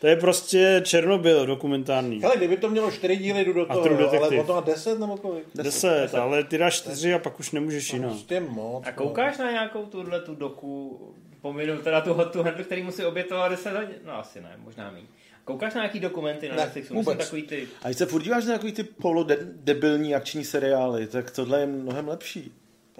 [0.00, 2.20] To je prostě Černobyl dokumentární.
[2.22, 4.60] Hele, kdyby to mělo 4 díly, jdu do A toho, jo, ale on to má
[4.60, 5.44] 10 nebo kolik?
[5.54, 8.10] Deset, ale ty dáš čtyři a pak už nemůžeš jinak.
[8.10, 8.84] Prostě moc.
[8.86, 11.00] A koukáš na nějakou tuhle tu doku,
[11.42, 13.96] pominu teda tu tu handlu, který musí obětovat 10 hodin?
[14.04, 15.06] No asi ne, možná méně.
[15.44, 16.94] Koukáš na nějaký dokumenty na Ne, Netflixu?
[16.94, 17.18] Vůbec.
[17.18, 17.68] takový ty...
[17.82, 22.08] A když se furt díváš na takový ty polodebilní akční seriály, tak tohle je mnohem
[22.08, 22.52] lepší.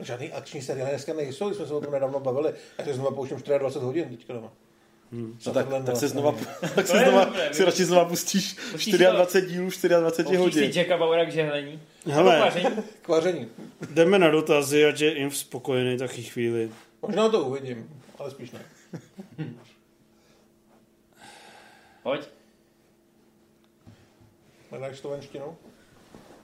[0.03, 2.53] Žádný akční seriály dneska nejsou, jsme se o tom nedávno bavili.
[2.78, 4.53] Já si znova pouštím 24 hodin teďka doma.
[5.12, 5.38] Hmm.
[5.47, 8.95] No tak, tak se znova, tak To se znova, dobré, si radši znova pustíš Pustíš
[8.95, 10.72] 24 dílů, 24 Pouštíš hodin.
[10.72, 11.80] si Jacka Bauera k žehlení?
[12.07, 12.53] Hele.
[13.03, 13.49] K vaření.
[13.90, 16.70] Jdeme na dotazy, ať je jim spokojený taky chvíli.
[17.03, 18.64] Možná to uvidím, ale spíš ne.
[22.03, 22.29] Pojď.
[24.70, 25.57] Hledáš slovenštinu?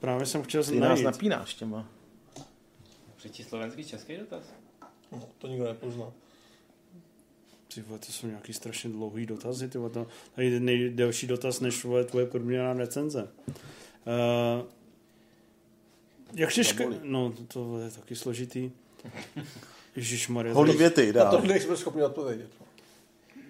[0.01, 1.89] Právě jsem chtěl Ty nás napínáš těma.
[3.17, 4.43] Přečti slovenský český dotaz.
[5.13, 6.13] No, to nikdo nepozná.
[7.75, 11.61] Ty vole, to jsou nějaký strašně dlouhý dotazy, ty vole, to tady je nejdelší dotaz
[11.61, 13.29] než vole, tvoje průměrná recenze.
[13.49, 14.67] Uh,
[16.35, 18.71] jak těžké, no to je taky složitý.
[19.99, 20.55] Ježišmarja.
[20.55, 22.49] Holý to- věty, Na to nejsme schopni odpovědět.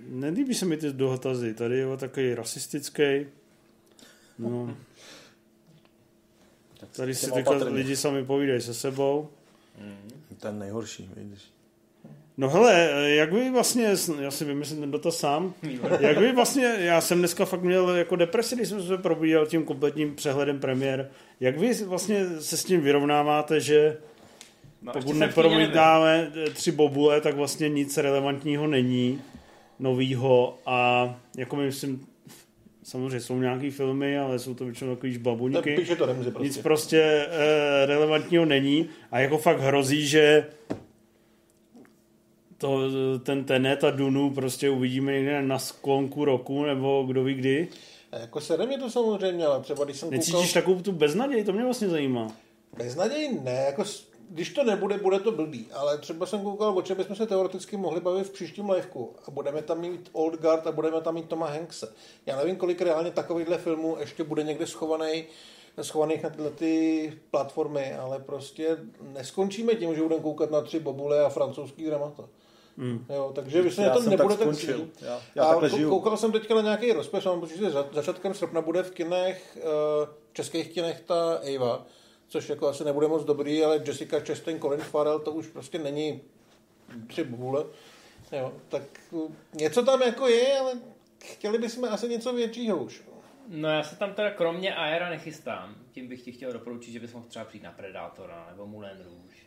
[0.08, 1.54] Nelíbí se mi ty dotazy.
[1.54, 3.26] Tady je takový rasistický.
[4.38, 4.76] No.
[6.92, 9.28] Tady si teďka lidi sami povídají se sebou.
[10.40, 11.40] Ten nejhorší, vidíš.
[12.36, 15.54] No hele, jak vy vlastně, já si vymyslím ten dotaz sám,
[16.00, 19.64] jak vy vlastně, já jsem dneska fakt měl jako depresi, když jsem se probídal tím
[19.64, 23.96] kompletním přehledem premiér, jak vy vlastně se s tím vyrovnáváte, že
[24.82, 29.20] No, pokud nepromítáme tři bobule, tak vlastně nic relevantního není
[29.78, 32.06] novýho a jako my myslím,
[32.82, 35.76] samozřejmě jsou nějaký filmy, ale jsou to většinou takový Tak babuňky.
[35.76, 36.62] píše to Remzi Nic prostě.
[36.62, 37.00] prostě
[37.30, 40.46] e, relevantního není a jako fakt hrozí, že
[42.58, 42.80] to,
[43.20, 47.68] ten Tenet a Dunu prostě uvidíme někde na sklonku roku nebo kdo ví kdy.
[48.12, 50.18] A jako sere mě to samozřejmě, ale třeba když jsem koukal...
[50.18, 51.44] Necítíš takovou tu beznaděj?
[51.44, 52.32] To mě vlastně zajímá.
[52.78, 53.84] Beznaděj ne, jako
[54.30, 57.76] když to nebude, bude to blbý, ale třeba jsem koukal, o čem bychom se teoreticky
[57.76, 61.28] mohli bavit v příštím liveku a budeme tam mít Old Guard a budeme tam mít
[61.28, 61.92] Toma Hankse.
[62.26, 65.24] Já nevím, kolik reálně takovýchhle filmů ještě bude někde schovaný
[65.82, 68.76] schovaných na tyhle ty platformy, ale prostě
[69.12, 72.24] neskončíme tím, že budeme koukat na tři bobule a francouzský dramata.
[72.76, 73.04] Mm.
[73.14, 74.88] Jo, takže vy se Já to jsem nebude tak skončil.
[75.00, 75.90] Já- já a takhle žiju.
[75.90, 79.58] koukal jsem teďka na nějaký rozpis, mám pocit, že za, začátkem srpna bude v kinech,
[79.60, 79.62] eh,
[80.30, 81.86] v českých kinech ta Ava,
[82.28, 86.20] což jako asi nebude moc dobrý, ale Jessica Chastain, Colin Farrell, to už prostě není
[87.06, 87.64] tři bůle.
[88.32, 90.72] Jo, tak uh, něco tam jako je, ale
[91.24, 93.02] chtěli bychom asi něco většího už.
[93.48, 95.74] No já se tam teda kromě Aera nechystám.
[95.92, 99.38] Tím bych ti chtěl doporučit, že bys mohl třeba přijít na Predátora nebo Moulin Rouge.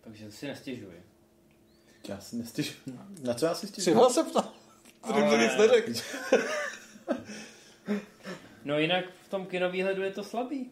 [0.00, 1.02] Takže si nestěžuji.
[2.08, 2.76] Já si nestěž...
[3.22, 3.94] Na co já si stěžuji?
[3.94, 4.52] ho se ptal.
[5.00, 5.92] Protože to nic neřekl.
[8.64, 10.70] No jinak v tom kinovýhledu je to slabý.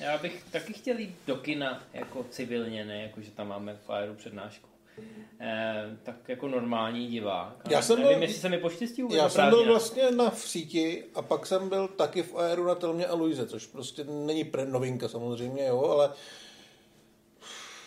[0.00, 3.90] Já bych taky chtěl jít do kina jako civilně, ne jako že tam máme v
[3.90, 4.68] Aeru přednášku.
[5.40, 7.56] Eh, tak jako normální divák.
[7.70, 11.04] Já jsem nevím, byl- jestli se mi poštěstí Já jsem byl vlastně na v síti
[11.14, 14.66] a pak jsem byl taky v Aeru na Telmě a Luize, což prostě není pre
[14.66, 16.10] novinka samozřejmě, jo, ale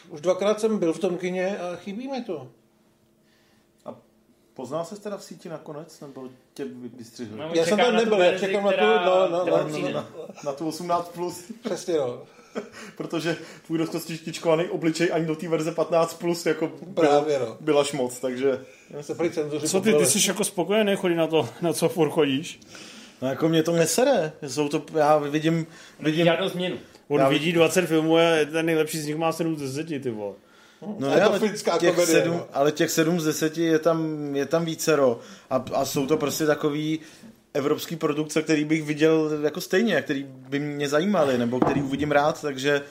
[0.09, 2.51] už dvakrát jsem byl v tom kině a chybí mi to.
[4.55, 6.65] Poznal se teda v síti nakonec, nebo tě
[6.97, 7.39] vystřihli?
[7.39, 9.93] No, Já jsem tam na nebyl, já čekám na tu, no, no, no, přijde.
[9.93, 10.05] no,
[10.45, 12.21] Na tu 18+, plus, Přesně, no.
[12.97, 17.57] protože tvůj rozkostičkovaný obličej ani do té verze 15+, plus jako Právě, no.
[17.59, 18.65] byla šmoc, takže...
[19.01, 19.15] Se
[19.67, 22.59] Co ty, ty jsi jako spokojený, chodí na to, na co furt chodíš?
[23.21, 25.67] No jako mě to nesere, jsou to, já vidím,
[25.99, 26.77] vidím, Žádnou změnu.
[27.07, 30.09] On Já vidí 20 filmů a ten nejlepší z nich má 7 z 10, ty
[30.09, 30.33] vole.
[30.81, 32.47] No ne, je to ale finská těch komedie, sedm, no.
[32.53, 35.19] ale těch sedm z deseti je tam, je tam vícero.
[35.49, 36.99] A, a jsou to prostě takový
[37.53, 42.41] evropský produkce, který bych viděl jako stejně, který by mě zajímaly, nebo který uvidím rád,
[42.41, 42.81] takže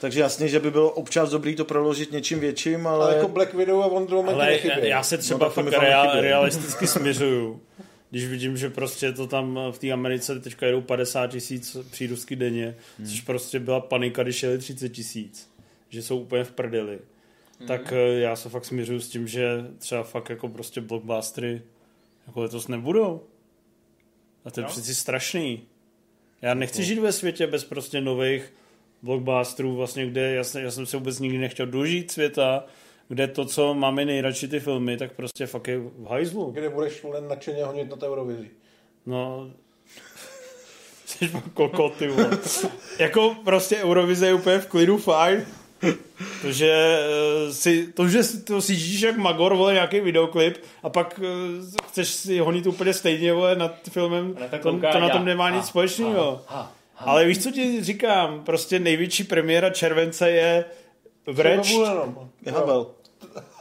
[0.00, 3.04] takže jasně, že by bylo občas dobrý to proložit něčím větším, ale...
[3.04, 5.82] Ale jako Black Widow a Wonder Woman Ale já se třeba No, tak to fakt
[5.82, 7.60] rea- realisticky směřuju.
[8.10, 12.76] Když vidím, že prostě to tam v té Americe teďka jedou 50 tisíc přírůstky denně,
[12.98, 13.08] hmm.
[13.08, 15.48] což prostě byla panika, když jeli 30 tisíc.
[15.90, 16.98] Že jsou úplně v prdeli.
[17.58, 17.68] Hmm.
[17.68, 21.62] Tak eh, já se fakt směřuju s tím, že třeba fakt jako prostě blockbustery
[22.26, 23.22] jako letos nebudou.
[24.44, 24.68] A to je No.
[24.70, 25.62] přeci strašný.
[26.42, 28.52] Já nechci žít ve světě bez prostě nových
[29.02, 32.64] blockbusterů, vlastně, kde já jsem, já jsem se vůbec nikdy nechtěl dožít světa,
[33.08, 36.50] kde to, co máme nejradši ty filmy, tak prostě fakt je v hajzlu.
[36.50, 38.50] Kde budeš vole nadšeně honit na té Eurovizi.
[39.06, 39.50] No,
[41.06, 42.38] jsi kokot, ty vole.
[42.98, 45.46] jako prostě Eurovize je úplně v klidu fajn,
[46.40, 51.20] protože eh, si, to, že si to sížíš jak Magor, vole, nějaký videoklip a pak
[51.22, 55.50] eh, chceš si honit úplně stejně, vole, nad filmem, to to, to na tom nemá
[55.50, 56.42] nic společného.
[56.96, 58.44] Ale víš, co ti říkám?
[58.44, 60.64] Prostě největší premiéra července je
[61.26, 61.74] Vreč.
[62.52, 62.86] Havel.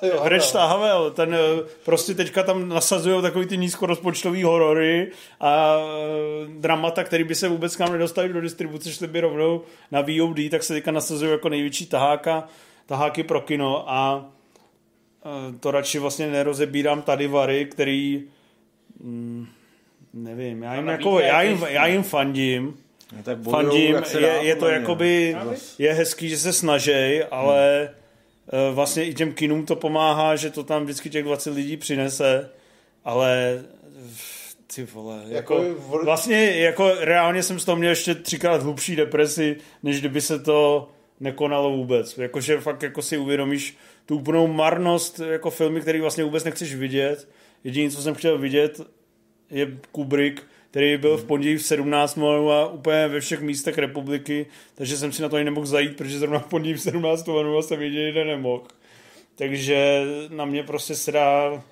[0.01, 0.59] Jo, Vreč no.
[0.59, 1.11] a Havel.
[1.11, 7.35] Ten eh, prostě teďka tam nasazují takový ty nízkorozpočtový horory a eh, dramata, který by
[7.35, 9.61] se vůbec k nám nedostali do distribuce, šli by rovnou
[9.91, 12.47] na VOD, tak se teďka nasazují jako největší taháka,
[12.85, 14.25] taháky pro kino a
[15.25, 18.23] eh, to radši vlastně nerozebírám tady Vary, který
[18.99, 19.47] mm,
[20.13, 21.87] nevím, já jim, Ta jako, já jim, já no.
[21.87, 22.77] jim fandím,
[23.17, 25.37] No, tak bojujou, fandím, je, je to jakoby,
[25.79, 27.98] je hezký, že se snažej, ale hmm.
[28.73, 32.49] Vlastně i těm kinům to pomáhá, že to tam vždycky těch 20 lidí přinese,
[33.05, 33.63] ale
[34.75, 39.55] ty vole, jako, Jako vlastně jako reálně jsem z toho měl ještě třikrát hlubší depresi,
[39.83, 40.89] než kdyby se to
[41.19, 42.17] nekonalo vůbec.
[42.17, 47.29] Jakože fakt jako si uvědomíš tu úplnou marnost jako filmy, který vlastně vůbec nechceš vidět.
[47.63, 48.81] Jediné, co jsem chtěl vidět,
[49.49, 52.17] je Kubrick, který byl v pondělí v 17
[52.51, 54.45] a úplně ve všech místech republiky,
[54.75, 57.29] takže jsem si na to ani nemohl zajít, protože zrovna v pondělí v 17
[57.61, 58.63] jsem jediný den nemohl.
[59.35, 61.63] takže na mě prostě se dá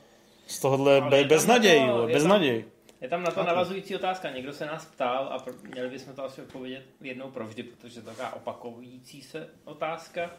[0.47, 2.65] z tohohle be, je tam bez na to- naději, je tam- naději.
[3.01, 4.29] Je tam na to navazující otázka.
[4.31, 8.09] Někdo se nás ptal a pro- měli bychom to asi odpovědět jednou provždy, protože to
[8.09, 10.31] je taková opakující se otázka.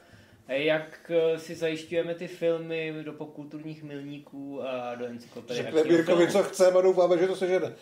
[0.48, 5.62] Jak eh, si zajišťujeme ty filmy do popkulturních milníků a do encyklopedie?
[5.62, 7.72] Řekne Bírkovi, co chceme a doufáme, že to sežene.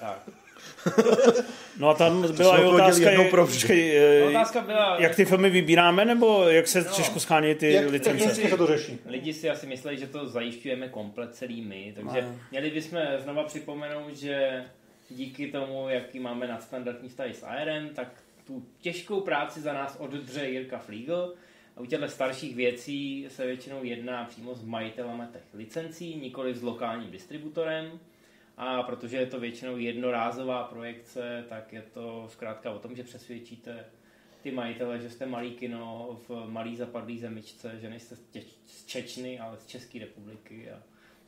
[0.00, 0.18] Tak.
[1.78, 3.58] No a tam byla i otázka, jednou je- provždy.
[3.60, 6.92] počkej, eh, Otázka byla, jak ty filmy vybíráme, nebo jak se No.
[6.92, 8.34] těžko schání ty Jak licence?
[8.34, 8.98] se to řeší?
[9.06, 12.34] Lidi si asi mysleli, že to zajišťujeme komplet celý my, takže No.
[12.50, 14.64] měli bychom znova připomenout, že
[15.10, 18.08] díky tomu, jaký máme nadstandardní vztahy s ARM, tak
[18.46, 21.34] tu těžkou práci za nás oddře Jirka Fliegel.
[21.76, 26.62] A u těchto starších věcí se většinou jedná přímo s majitelama těch licencí, nikoli s
[26.62, 27.90] lokálním distributorem.
[28.56, 33.84] A protože je to většinou jednorázová projekce, tak je to zkrátka o tom, že přesvědčíte
[34.42, 38.16] ty majitele, že jste malý kino v malý zapadlý zemičce, že nejste
[38.66, 40.70] z Čečny, ale z České republiky.
[40.70, 40.82] A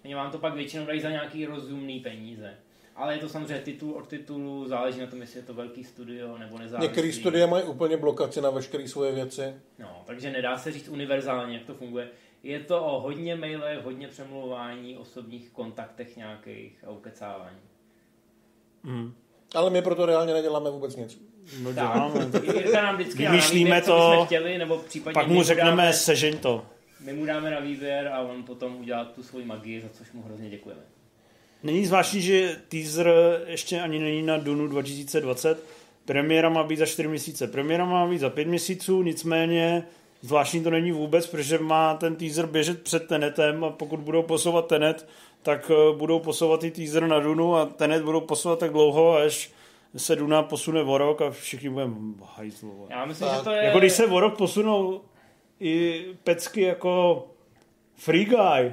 [0.04, 2.54] oni vám to pak většinou dají za nějaký rozumný peníze.
[2.96, 6.38] Ale je to samozřejmě titul od titulu, záleží na tom, jestli je to velký studio
[6.38, 6.88] nebo nezávislý.
[6.88, 9.54] Některé studie mají úplně blokaci na veškeré svoje věci.
[9.78, 12.10] No, takže nedá se říct univerzálně, jak to funguje.
[12.42, 17.58] Je to o hodně mailech, hodně přemlouvání, osobních kontaktech nějakých a ukecávání.
[18.84, 19.14] Hmm.
[19.54, 21.22] Ale my proto reálně neděláme vůbec nic.
[21.62, 22.30] No děláme.
[22.42, 25.70] Jirka nám vždycky dá na Vymýšlíme co to, bychom chtěli, nebo případně Pak mu řekneme,
[25.70, 26.66] dáme, sežeň to.
[27.00, 30.22] my mu dáme na výběr a on potom udělá tu svoji magii, za což mu
[30.22, 30.82] hrozně děkujeme.
[31.62, 33.12] Není zvláštní, že teaser
[33.46, 35.64] ještě ani není na Dunu 2020.
[36.04, 37.46] Premiéra má být za 4 měsíce.
[37.46, 39.86] Premiéra má být za 5 měsíců, nicméně
[40.20, 44.66] zvláštní to není vůbec, protože má ten teaser běžet před Tenetem a pokud budou posouvat
[44.66, 45.08] Tenet,
[45.42, 49.50] tak eh, budou posouvat i teaser na Dunu a Tenet budou posouvat tak dlouho, až
[49.96, 51.94] se Duna posune o rok a všichni budeme
[52.24, 52.72] hajzlu.
[52.72, 52.88] vole.
[52.90, 53.64] Já myslím, Tak, že to je...
[53.64, 55.00] Jako když se o rok posunou
[55.60, 57.24] i pecky jako
[57.94, 58.72] Free Guy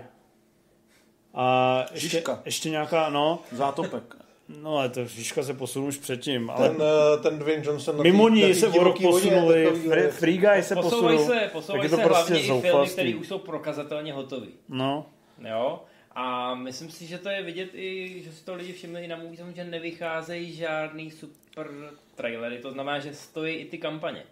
[1.34, 2.42] a ještě, Žižka.
[2.46, 4.16] ještě nějaká, no, Zátopek.
[4.48, 8.04] No ale to Žižka se posunul už předtím, ale Ten, eh, ten Dwayne Johnson na
[8.04, 11.90] mimo ní se o rok posunuli, Free, eh, Free Guy se posouvají posunul, se, posouvají
[11.90, 14.48] se to hlavně prostě i filmy, které už jsou prokazatelně hotové.
[14.70, 15.06] No,
[15.50, 15.84] Jo?
[16.16, 19.16] A myslím si, že to je vidět i, že si to lidi všimli i na
[19.16, 21.68] Movie Zone, že nevycházejí žádný super
[22.16, 24.24] trailery, to znamená, že stojí i ty kampaně.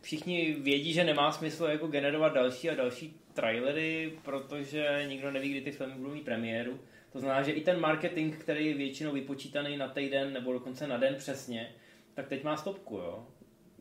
[0.00, 5.60] Všichni vědí, že nemá smysl jako generovat další a další trailery, protože nikdo neví, kdy
[5.60, 6.78] ty filmy budou mít premiéru.
[7.14, 10.96] To znamená, že i ten marketing, který je většinou vypočítaný na týden nebo dokonce na
[10.96, 11.72] den přesně,
[12.14, 13.26] tak teď má stopku, jo.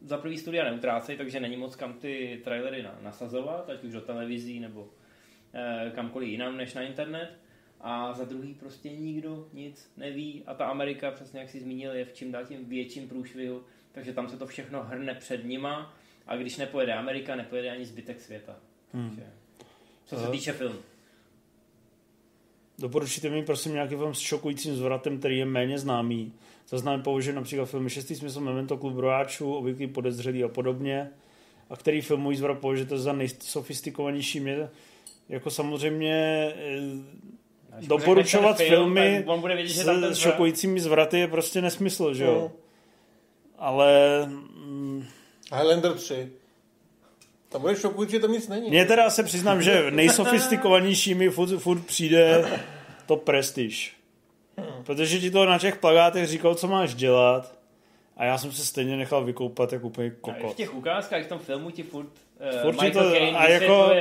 [0.02, 4.02] Za prvý studia neutrácejí, takže není moc kam ty trailery na- nasazovat, ať už do
[4.02, 4.90] televizí nebo
[5.54, 7.40] eh, kamkoliv jinam než na internet.
[7.82, 12.06] A za druhý prostě nikdo nic neví a ta Amerika, přesně jak si zmínil, je
[12.06, 16.36] v čím dál tím větším průšvihu, takže tam se to všechno hrne před nima a
[16.38, 18.60] když nepojede Amerika, nepojede ani zbytek světa.
[18.94, 19.10] Hmm.
[19.10, 19.32] Takže,
[20.06, 20.80] co se týče filmu.
[22.80, 26.34] Doporučíte mi prosím nějaký film s šokujícím zvratem, který je méně známý.
[26.70, 31.10] Zaznám použít například filmy Šestý smysl, Memento, Klub brojáčů, Obvyklý podezřelý a podobně.
[31.70, 34.40] A který filmový zvrat považujete za nejsofistikovanější?
[34.40, 34.70] Mě
[35.30, 36.14] jako samozřejmě
[36.58, 40.32] eh, Až doporučovat řekneš ten film, filmy on bude vědět, že tam ten s zvrat-
[40.32, 42.34] šokujícími zvraty je prostě nesmysl, že jo?
[42.34, 42.52] No.
[43.58, 45.06] Ale mm,
[45.56, 46.32] Highlander 3.
[47.54, 48.70] Tam bude šokující, že tam nic není.
[48.70, 52.46] mně teda se přiznám, že nejsofistikovanější mi furt, furt přijde
[53.06, 53.96] to prestiž.
[54.86, 57.56] Protože ti to na těch plagátech říkal, co máš dělat
[58.18, 60.56] a já jsem se stejně nechal vykoupat jako úplně A i v kokot.
[60.56, 62.06] těch ukázkách v tom filmu ti furt,
[62.56, 63.92] uh, Furt Michael to- Caine a jako-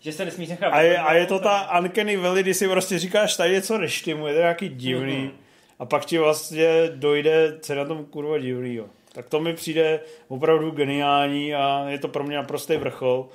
[0.00, 2.98] že se nesmíš nechat A je, a je to ta uncanny valley, kdy si prostě
[2.98, 5.16] říkáš, tady něco neštimuje, to je nějaký divný.
[5.16, 5.30] Mhm.
[5.78, 8.86] A pak ti vlastně dojde, co je na tom kurva divnýho.
[9.12, 13.28] Tak to mi přijde opravdu geniální a je to pro mě naprostý vrchol.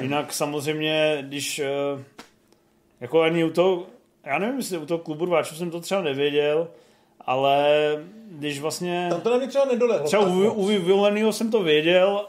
[0.00, 1.68] Jinak samozřejmě, když eh,
[3.00, 3.86] jako ani u toho,
[4.24, 6.68] já nevím, jestli u toho klubu rváčů jsem to třeba nevěděl,
[7.20, 7.66] ale
[8.30, 9.06] když vlastně...
[9.10, 10.06] Tam to na mě třeba nedolehlo.
[10.06, 12.26] Třeba u, u Villainýho jsem to věděl,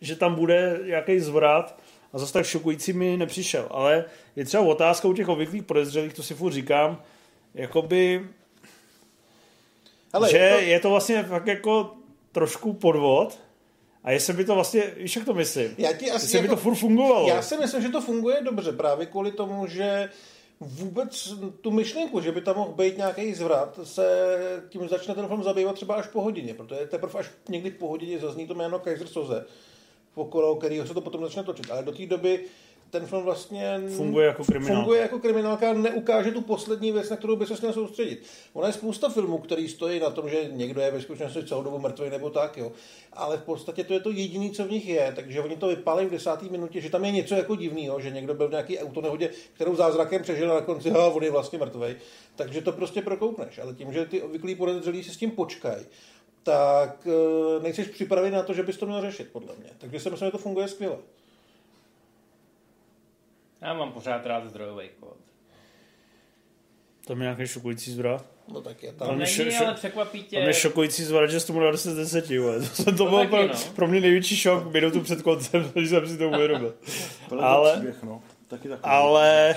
[0.00, 1.78] že tam bude nějaký zvrat
[2.12, 3.66] a zase tak šokující mi nepřišel.
[3.70, 4.04] Ale
[4.36, 7.02] je třeba otázka u těch obvyklých podezřelých, to si furt říkám,
[7.54, 8.26] jakoby,
[10.12, 11.94] Hele, že je to- je to vlastně fakt jako
[12.38, 13.38] trošku podvod
[14.04, 15.74] a jestli by to vlastně, víš jak to myslím?
[15.78, 17.28] Já ti asi Jestli by jako- to furt fungovalo.
[17.28, 20.10] Já si myslím, že to funguje dobře právě kvůli tomu, že
[20.60, 24.06] vůbec tu myšlenku, že by tam mohl být nějaký zvrat, se
[24.68, 28.18] tím začne ten film zabývat třeba až po hodině, protože teprve až někdy po hodině
[28.18, 29.44] zazní to jméno Kaiser Soze,
[30.14, 31.70] okolo kterého se to potom začne točit.
[31.70, 32.44] Ale do té doby
[32.90, 34.74] ten film vlastně Funguje jako kriminálka.
[34.74, 38.22] funguje jako kriminálka a neukáže tu poslední věc, na kterou by se měl soustředit.
[38.52, 41.78] Ona je spousta filmů, který stojí na tom, že někdo je ve skutečnosti celou dobu
[41.78, 42.72] mrtvý nebo tak, jo.
[43.12, 46.06] Ale v podstatě to je to jediné, co v nich je, takže oni to vypálí
[46.06, 49.30] v desáté minutě, že tam je něco jako divného, že někdo byl v nějaký autonehodě,
[49.54, 51.96] kterou zázrakem přežil a na konci, a on je vlastně mrtvý.
[52.36, 55.86] Takže to prostě prokoukneš, ale tím, že ty obvyklí podezřelí si s tím počkají,
[56.42, 59.70] tak eh, nejsi připravený na to, že bys to měl řešit, podle mě.
[59.78, 60.96] Takže si myslím, že to funguje skvěle.
[63.62, 65.16] Já mám pořád rád zdrojový kód.
[67.06, 68.24] To je nějaký šokující zvrat.
[68.52, 69.08] No tak je To tam.
[69.08, 70.36] Tam je není, šo- ale překvapí tě.
[70.38, 72.60] Tam je šokující zvrat, že jsi tomu dal 10 z 10, vole.
[72.60, 73.54] To, to, to byl pro, no.
[73.74, 76.74] pro mě největší šok minutu před koncem, když jsem si to uvědomil.
[77.30, 77.72] Ale- ale...
[77.72, 78.22] příběh, no.
[78.48, 78.92] Taky takový.
[78.92, 79.56] Ale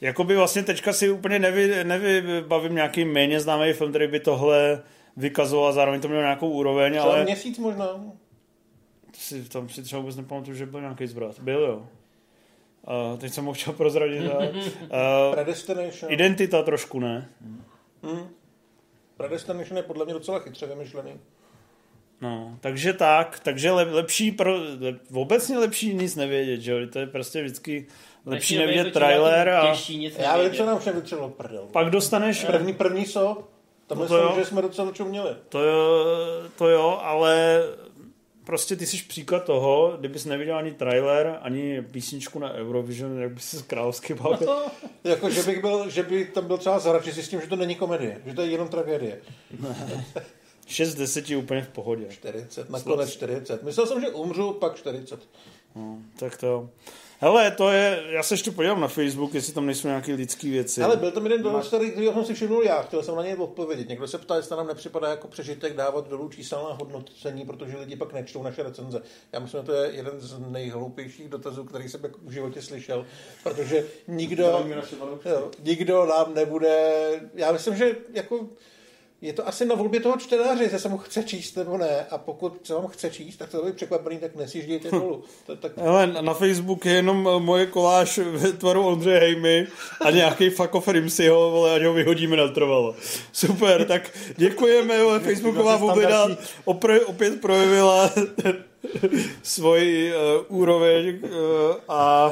[0.00, 4.82] jakoby vlastně teďka si úplně nevy, nevybavím nějaký méně známý film, který by tohle
[5.16, 8.04] vykazoval a zároveň to mělo nějakou úroveň, Třeba ale měsíc možná.
[9.14, 11.40] si, tam si třeba vůbec nepamatuju, že byl nějaký zvrat.
[11.40, 11.88] Byl jo.
[13.12, 14.22] Uh, teď jsem ho chtěl prozradit.
[14.22, 14.44] uh,
[15.32, 16.12] Predestination.
[16.12, 17.28] identita trošku, ne?
[18.02, 18.28] Hmm.
[19.16, 21.12] Predestination je podle mě docela chytře vymyšlený.
[22.20, 26.98] No, takže tak, takže lep, lepší, pro, lep, obecně lepší nic nevědět, že jo, to
[26.98, 27.86] je prostě vždycky
[28.26, 30.56] lepší to dál tím trailer a Těžší nic Já vím, nevědět.
[30.58, 31.68] co nám všem vytřelo prdel.
[31.72, 33.42] pak dostaneš, První, první so,
[33.86, 34.22] tam No to jo.
[34.24, 35.30] myslím, že jsme docela čo měli.
[35.48, 36.04] to jo,
[36.58, 37.62] to jo, ale
[38.50, 43.44] prostě ty jsi příklad toho, kdybys neviděl ani trailer, ani písničku na Eurovision, jak bys
[43.44, 44.56] se královsky bavil.
[45.04, 47.56] Jako, že, bych byl, že by tam byl třeba zahrač si s tím, že to
[47.56, 49.20] není komedie, že to je jenom tragédie.
[50.66, 52.06] 6 z 10 je úplně v pohodě.
[52.10, 53.62] 40, nakonec 40.
[53.62, 55.28] Myslel jsem, že umřu, pak 40.
[55.76, 56.68] No, tak to.
[57.22, 60.82] Hele, to je, já se ještě podívám na Facebook, jestli tam nejsou nějaké lidské věci.
[60.82, 63.34] Ale byl tam jeden dole, který, který jsem si všimnul já, chtěl jsem na něj
[63.34, 63.88] odpovědět.
[63.88, 68.12] Někdo se ptá, jestli nám nepřipadá jako přežitek dávat dolů číselná hodnocení, protože lidi pak
[68.12, 69.02] nečtou naše recenze.
[69.32, 73.06] Já myslím, že to je jeden z nejhloupějších dotazů, který jsem jako v životě slyšel,
[73.42, 76.90] protože nikdo, jo, nikdo nám nebude,
[77.34, 78.48] já myslím, že jako
[79.22, 82.06] je to asi na volbě toho čtenáře, jestli se mu chce číst nebo ne.
[82.10, 85.22] A pokud se vám chce číst, tak to by překvapený, tak nesjíždějte dolů.
[85.46, 89.66] To, tak, Hele, na Facebook je jenom eh, moje koláž ve tvaru Ondřeje Hejmy
[90.00, 92.94] a nějaký fuck off Rimsiho, vole, ať ho vyhodíme na trvalo.
[93.32, 96.26] Super, tak děkujeme, vole, Facebooková bublina
[96.64, 98.10] opr- opět projevila
[99.42, 101.30] svoji uh, úroveň uh,
[101.88, 102.30] a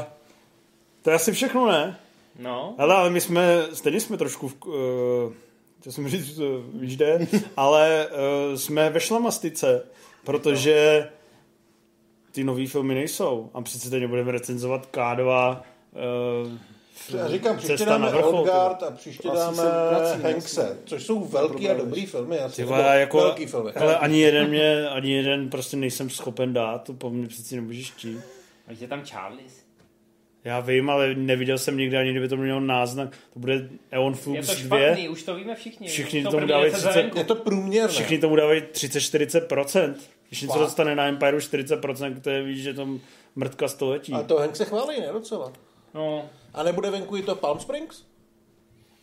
[1.03, 1.99] to je asi všechno, ne?
[2.39, 5.32] No, Hele, ale my jsme, stejně jsme trošku v, uh,
[5.81, 7.26] chtěl jsem říct, uh, víš kde,
[7.57, 9.83] ale uh, jsme ve šlamastice,
[10.24, 11.09] protože
[12.33, 13.51] ty nový filmy nejsou.
[13.55, 15.61] A přece teď budeme recenzovat K2
[17.11, 19.62] uh, Já říkám, příště dáme vrchol, Oldgard a příště dáme
[20.22, 22.39] Hankse, což jsou velký a dobrý filmy.
[22.39, 23.72] Asi, Ty nebo vole, jako, velký filmy.
[23.74, 27.91] hele, ani jeden mě, ani jeden prostě nejsem schopen dát, to po mně přeci nemůžeš
[27.91, 28.18] chtít.
[28.66, 29.67] a je tam Charles.
[30.49, 33.16] Já vím, ale neviděl jsem nikdy, ani kdyby to mělo náznak.
[33.32, 34.78] To bude Eon Je Flux to 2.
[34.78, 35.88] špatný, už to víme všichni.
[35.88, 37.18] Všichni to tomu dávají recenze 30 venku.
[37.18, 37.92] Je to průměrné.
[37.92, 39.94] Všichni tomu dávají 30-40%.
[40.28, 42.88] Když něco dostane na Empire 40%, to je, víš, že to
[43.36, 44.12] mrtka století.
[44.12, 45.53] A to Hank se chválí, ne docela.
[45.94, 48.03] No, A nebude venku i to Palm Springs?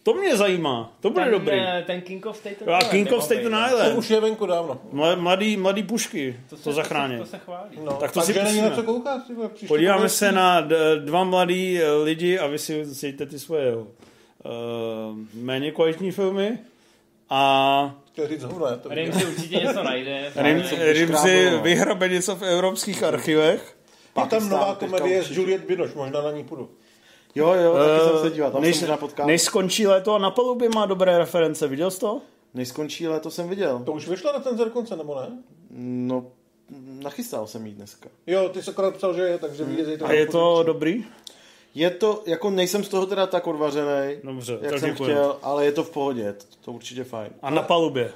[0.06, 1.60] To mě zajímá, to bude ten, dobrý.
[1.60, 2.92] eh, ten King of Staten A Island.
[2.92, 3.60] King of Staten no.
[3.70, 3.98] To Island.
[3.98, 4.82] už je venku dávno.
[4.94, 7.18] Mla- Mladý, mladý pušky to, se- to zachrání.
[7.18, 7.70] To se chválí.
[7.84, 9.22] No, Tak to si takže není na co koukat.
[9.68, 10.62] Podíváme se na
[11.06, 13.86] dva mladý eh, lidi a vy si sejte ty svoje uh,
[15.34, 16.58] méně kvalitní filmy
[17.30, 18.78] a Chtěl říct hovno, ne?
[18.78, 20.32] To Rim si určitě něco najde.
[20.36, 23.78] Rim, si vyhrabe něco v evropských archivech.
[24.24, 25.32] je tam nová komedie s.
[25.32, 26.70] Juliet Binoche, možná na ní půjdu.
[27.36, 29.28] Jo, jo, taky jsem Eh, se díval, tam než, jsem se napotkal.
[29.28, 32.22] než skončí léto a na palubě má dobré reference, viděl jsi to?
[32.54, 33.82] Než skončí léto jsem viděl.
[33.86, 35.38] To už vyšlo na ten dokonce, nebo ne?
[35.70, 36.26] No,
[37.04, 38.10] nachystal jsem jí dneska.
[38.28, 40.08] Jo, ty jsi akorát psal, že je, takže vyjde zítra.
[40.08, 41.06] A je to dobrý?
[41.76, 45.04] Je to, jako nejsem z toho teda tak odvařený, Dobře, jak tak jsem děkuji.
[45.04, 47.30] chtěl, ale je to v pohodě, to, to určitě fajn.
[47.42, 48.12] A na palubě.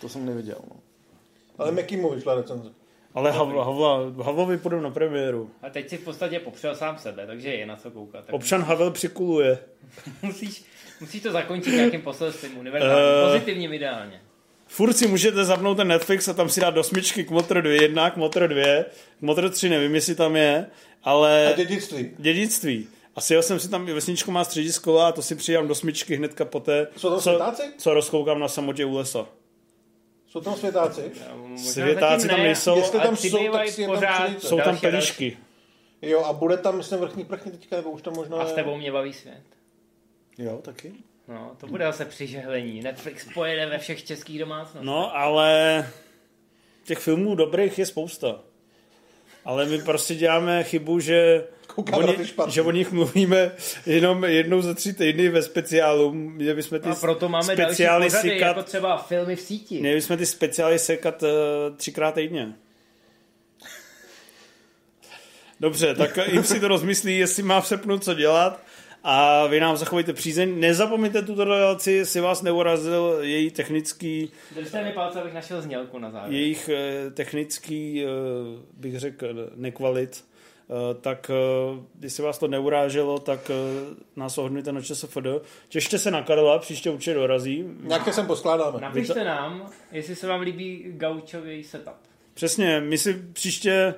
[0.00, 0.56] To jsem neviděl.
[0.70, 0.76] No.
[1.58, 2.70] Ale Mekimu vyšla recenze.
[3.14, 5.50] Ale Havla, Havla, Havlovi půjdou na premiéru.
[5.62, 8.24] A teď si v podstatě popřel sám sebe, takže je na co koukat.
[8.24, 9.58] Tak Občan Havel přikuluje.
[10.22, 10.64] musíš,
[11.00, 13.32] musíš to zakončit nějakým poselstvím univerzálním, Eh.
[13.32, 14.20] pozitivním ideálně.
[14.66, 17.72] Furt si můžete zapnout ten Netflix a tam si dát do smyčky k Motor 2
[17.82, 18.62] 1, k Motor 2,
[19.18, 20.66] k Motor 3 nevím, jestli tam je,
[21.04, 22.10] ale A dědictví.
[22.18, 22.88] dědictví.
[23.16, 26.44] A sjel jsem si tam, vesničku má středisko a to si přidám do smyčky hnedka
[26.44, 27.62] poté, co, světáci?
[27.78, 29.26] co rozkoukám na samotě u lesa.
[30.34, 31.12] Jsou tam světáci?
[31.56, 32.76] Světáci tam ne, nejsou.
[32.76, 34.46] Jestli tam jsou, tak si je tam pořád přidejte.
[34.46, 35.36] Jsou tam pelíšky.
[36.02, 38.36] Jo, a bude tam, myslím, vrchní prchní teďka, nebo už tam možná...
[38.36, 39.42] A s tebou mě baví svět.
[40.38, 40.92] Jo, taky.
[41.28, 42.82] No, to bude zase přižehlení.
[42.82, 44.82] Netflix pojede ve všech českých domácnostech.
[44.82, 45.88] No, ale
[46.84, 48.40] těch filmů dobrých je spousta.
[49.44, 52.52] Ale my prostě děláme chybu, že Koukám špatný.
[52.54, 53.52] že o nich mluvíme
[53.86, 56.12] jenom jednou za tři týdny ve speciálu.
[56.12, 59.80] Měli bychom ty A proto máme další speciály pořady, sekat, jako třeba filmy v síti.
[59.80, 61.28] měli bychom ty speciály sekat uh,
[61.76, 62.54] třikrát týdně.
[65.60, 68.62] Dobře, tak jim si to rozmyslí, jestli má v srpnu co dělat
[69.04, 70.60] a vy nám zachovejte přízeň.
[70.60, 76.10] Nezapomeňte tuto relaci, jestli vás neurazil její technický, Držte mi palce, abych našel znělku na
[76.10, 76.40] závěr.
[76.40, 78.08] jejich eh, technický, eh,
[78.76, 80.24] bych řekl, nekvalit,
[81.00, 83.54] tak eh, jestli vás to neuráželo, tak eh,
[84.16, 85.26] nás ohodnujte na ČSFD.
[85.68, 87.64] Těšte se na Karla, příště určitě dorazí.
[87.80, 88.80] Nějaké sem poskládáme.
[88.80, 91.94] Napište nám, jestli se vám líbí gaučový setup.
[92.34, 93.94] Přesně, my si příště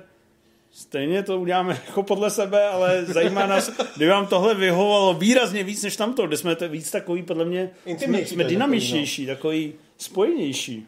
[0.71, 5.83] stejně to uděláme jako podle sebe, ale zajímá nás, kdyby vám tohle vyhovovalo výrazně víc
[5.83, 9.25] než tamto, kde jsme to víc takový, podle mě, jsme, Intimnější jsme to je dynamičnější,
[9.25, 10.87] takový spojenější.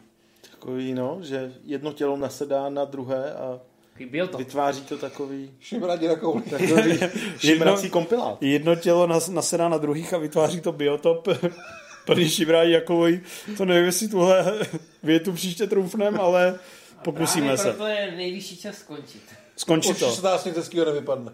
[0.50, 3.60] Takový, no, že jedno tělo nasedá na druhé a
[4.06, 4.38] Byl to.
[4.38, 6.42] vytváří to takový, Šimradí na kouli.
[6.50, 6.98] takový
[7.38, 8.42] šimrací kompilát.
[8.42, 11.28] Jedno tělo nas, nasedá na druhých a vytváří to biotop
[12.06, 13.20] plný šibrájí jakovoj.
[13.56, 14.58] To nevím, jestli tuhle
[15.02, 16.58] větu příště troufnem, ale
[17.04, 17.64] pokusíme se.
[17.64, 19.22] proto je nejvyšší čas skončit.
[19.56, 20.12] Skončí Určitě to.
[20.12, 21.32] se nás nic hezkýho nevypadne.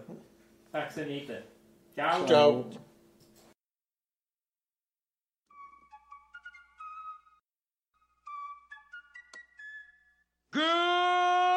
[0.71, 1.43] Tak se mějte.
[1.95, 2.25] Čau.
[2.27, 2.63] Čau.
[10.53, 11.56] Good